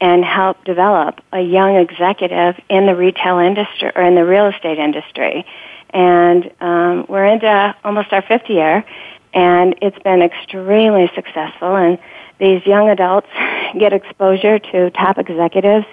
[0.00, 4.78] and help develop a young executive in the retail industry or in the real estate
[4.78, 5.46] industry.
[5.90, 8.84] And um, we're into almost our fifth year,
[9.32, 11.76] and it's been extremely successful.
[11.76, 11.98] And
[12.38, 13.28] these young adults
[13.78, 15.86] get exposure to top executives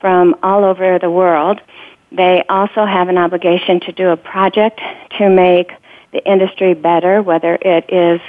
[0.00, 1.60] from all over the world.
[2.14, 4.80] They also have an obligation to do a project
[5.18, 5.72] to make
[6.12, 8.20] the industry better, whether it is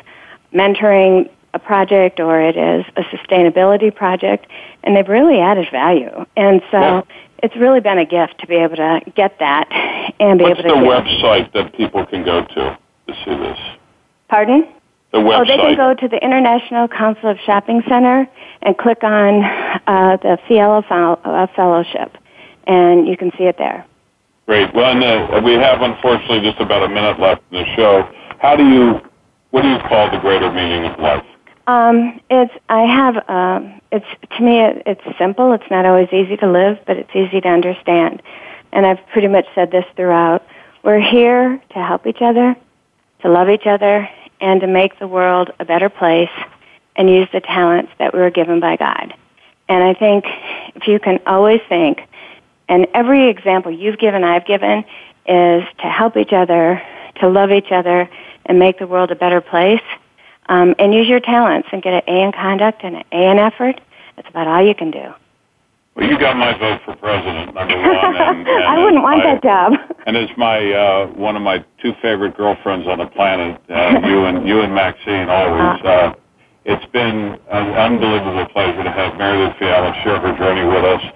[0.54, 4.48] mentoring a project or it is a sustainability project,
[4.84, 6.26] and they've really added value.
[6.36, 7.02] And so yeah.
[7.44, 9.68] it's really been a gift to be able to get that
[10.20, 10.86] and be What's able to.
[10.86, 12.78] What's the website that people can go to
[13.08, 13.60] to see this?
[14.30, 14.68] Pardon?
[15.12, 15.42] The website.
[15.42, 18.28] Oh, they can go to the International Council of Shopping Center
[18.64, 19.44] and click on
[19.86, 22.18] uh, the Fiala uh, Fellowship,
[22.68, 23.86] and you can see it there.
[24.46, 24.74] Great.
[24.74, 28.10] Well, and, uh, we have unfortunately just about a minute left in the show.
[28.40, 29.02] How do you,
[29.52, 31.26] what do you call the greater meaning of life?
[31.66, 34.06] Um, it's I have um, it's
[34.38, 35.54] to me it, it's simple.
[35.54, 38.22] It's not always easy to live, but it's easy to understand.
[38.74, 40.46] And I've pretty much said this throughout.
[40.84, 42.58] We're here to help each other,
[43.22, 44.10] to love each other,
[44.42, 46.30] and to make the world a better place
[46.98, 49.14] and use the talents that we were given by God.
[49.70, 50.26] And I think
[50.76, 52.02] if you can always think,
[52.74, 54.80] and every example you've given, I've given,
[55.28, 56.82] is to help each other,
[57.22, 58.10] to love each other,
[58.48, 59.84] and make the world a better place,
[60.48, 63.38] um, and use your talents and get an A in conduct and an A in
[63.38, 63.80] effort.
[64.16, 65.14] That's about all you can do.
[65.96, 68.16] Well, you got my vote for president, number one.
[68.16, 69.74] And, and I wouldn't want my, that job.
[70.08, 74.26] And as my uh, one of my two favorite girlfriends on the planet, uh, you
[74.26, 75.80] and you and Maxine always.
[75.80, 75.88] Uh-huh.
[75.88, 76.16] Uh,
[76.66, 81.14] it's been an unbelievable pleasure to have Mary Lou Fiala share her journey with us.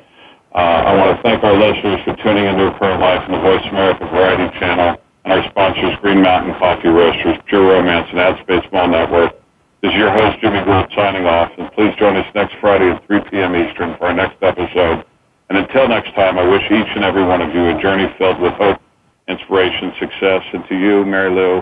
[0.55, 3.65] Uh, I want to thank our listeners for tuning into Current Life and the Voice
[3.69, 4.95] America Variety Channel,
[5.25, 9.33] and our sponsors, Green Mountain Coffee Roasters, Pure Romance, and AdSpace Mall Network.
[9.81, 13.05] This is your host, Jimmy Gould, signing off, and please join us next Friday at
[13.05, 13.55] 3 p.m.
[13.55, 15.05] Eastern for our next episode.
[15.49, 18.39] And until next time, I wish each and every one of you a journey filled
[18.39, 18.79] with hope,
[19.27, 21.61] inspiration, success, and to you, Mary Lou,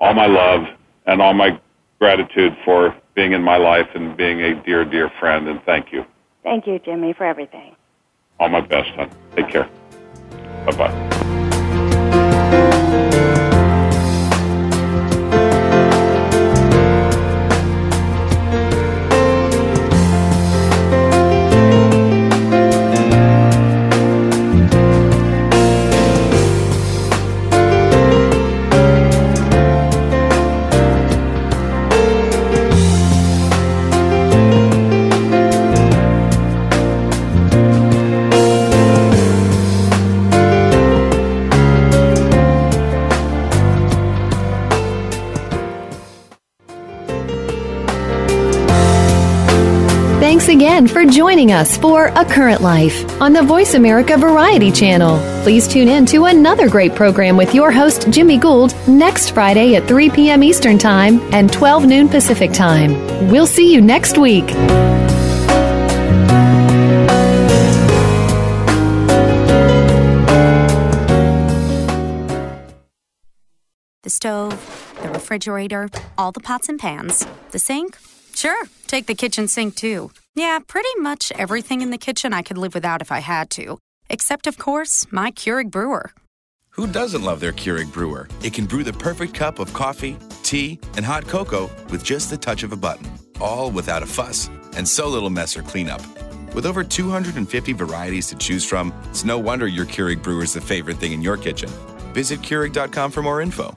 [0.00, 0.62] all my love
[1.06, 1.60] and all my
[1.98, 5.48] gratitude for being in my life and being a dear, dear friend.
[5.48, 6.04] And thank you.
[6.42, 7.76] Thank you, Jimmy, for everything.
[8.40, 9.10] All my best, hon.
[9.36, 9.68] Take care.
[10.64, 11.09] Bye bye.
[50.60, 55.18] Again for joining us for A Current Life on the Voice America Variety Channel.
[55.42, 59.88] Please tune in to another great program with your host, Jimmy Gould, next Friday at
[59.88, 60.44] 3 p.m.
[60.44, 62.92] Eastern Time and 12 noon Pacific Time.
[63.30, 64.48] We'll see you next week.
[74.02, 75.88] The stove, the refrigerator,
[76.18, 77.96] all the pots and pans, the sink.
[78.34, 80.10] Sure, take the kitchen sink too.
[80.34, 83.78] Yeah, pretty much everything in the kitchen I could live without if I had to.
[84.08, 86.12] Except, of course, my Keurig brewer.
[86.70, 88.28] Who doesn't love their Keurig brewer?
[88.42, 92.36] It can brew the perfect cup of coffee, tea, and hot cocoa with just the
[92.36, 93.10] touch of a button,
[93.40, 96.00] all without a fuss and so little mess or cleanup.
[96.54, 100.60] With over 250 varieties to choose from, it's no wonder your Keurig brewer is the
[100.60, 101.68] favorite thing in your kitchen.
[102.12, 103.74] Visit Keurig.com for more info.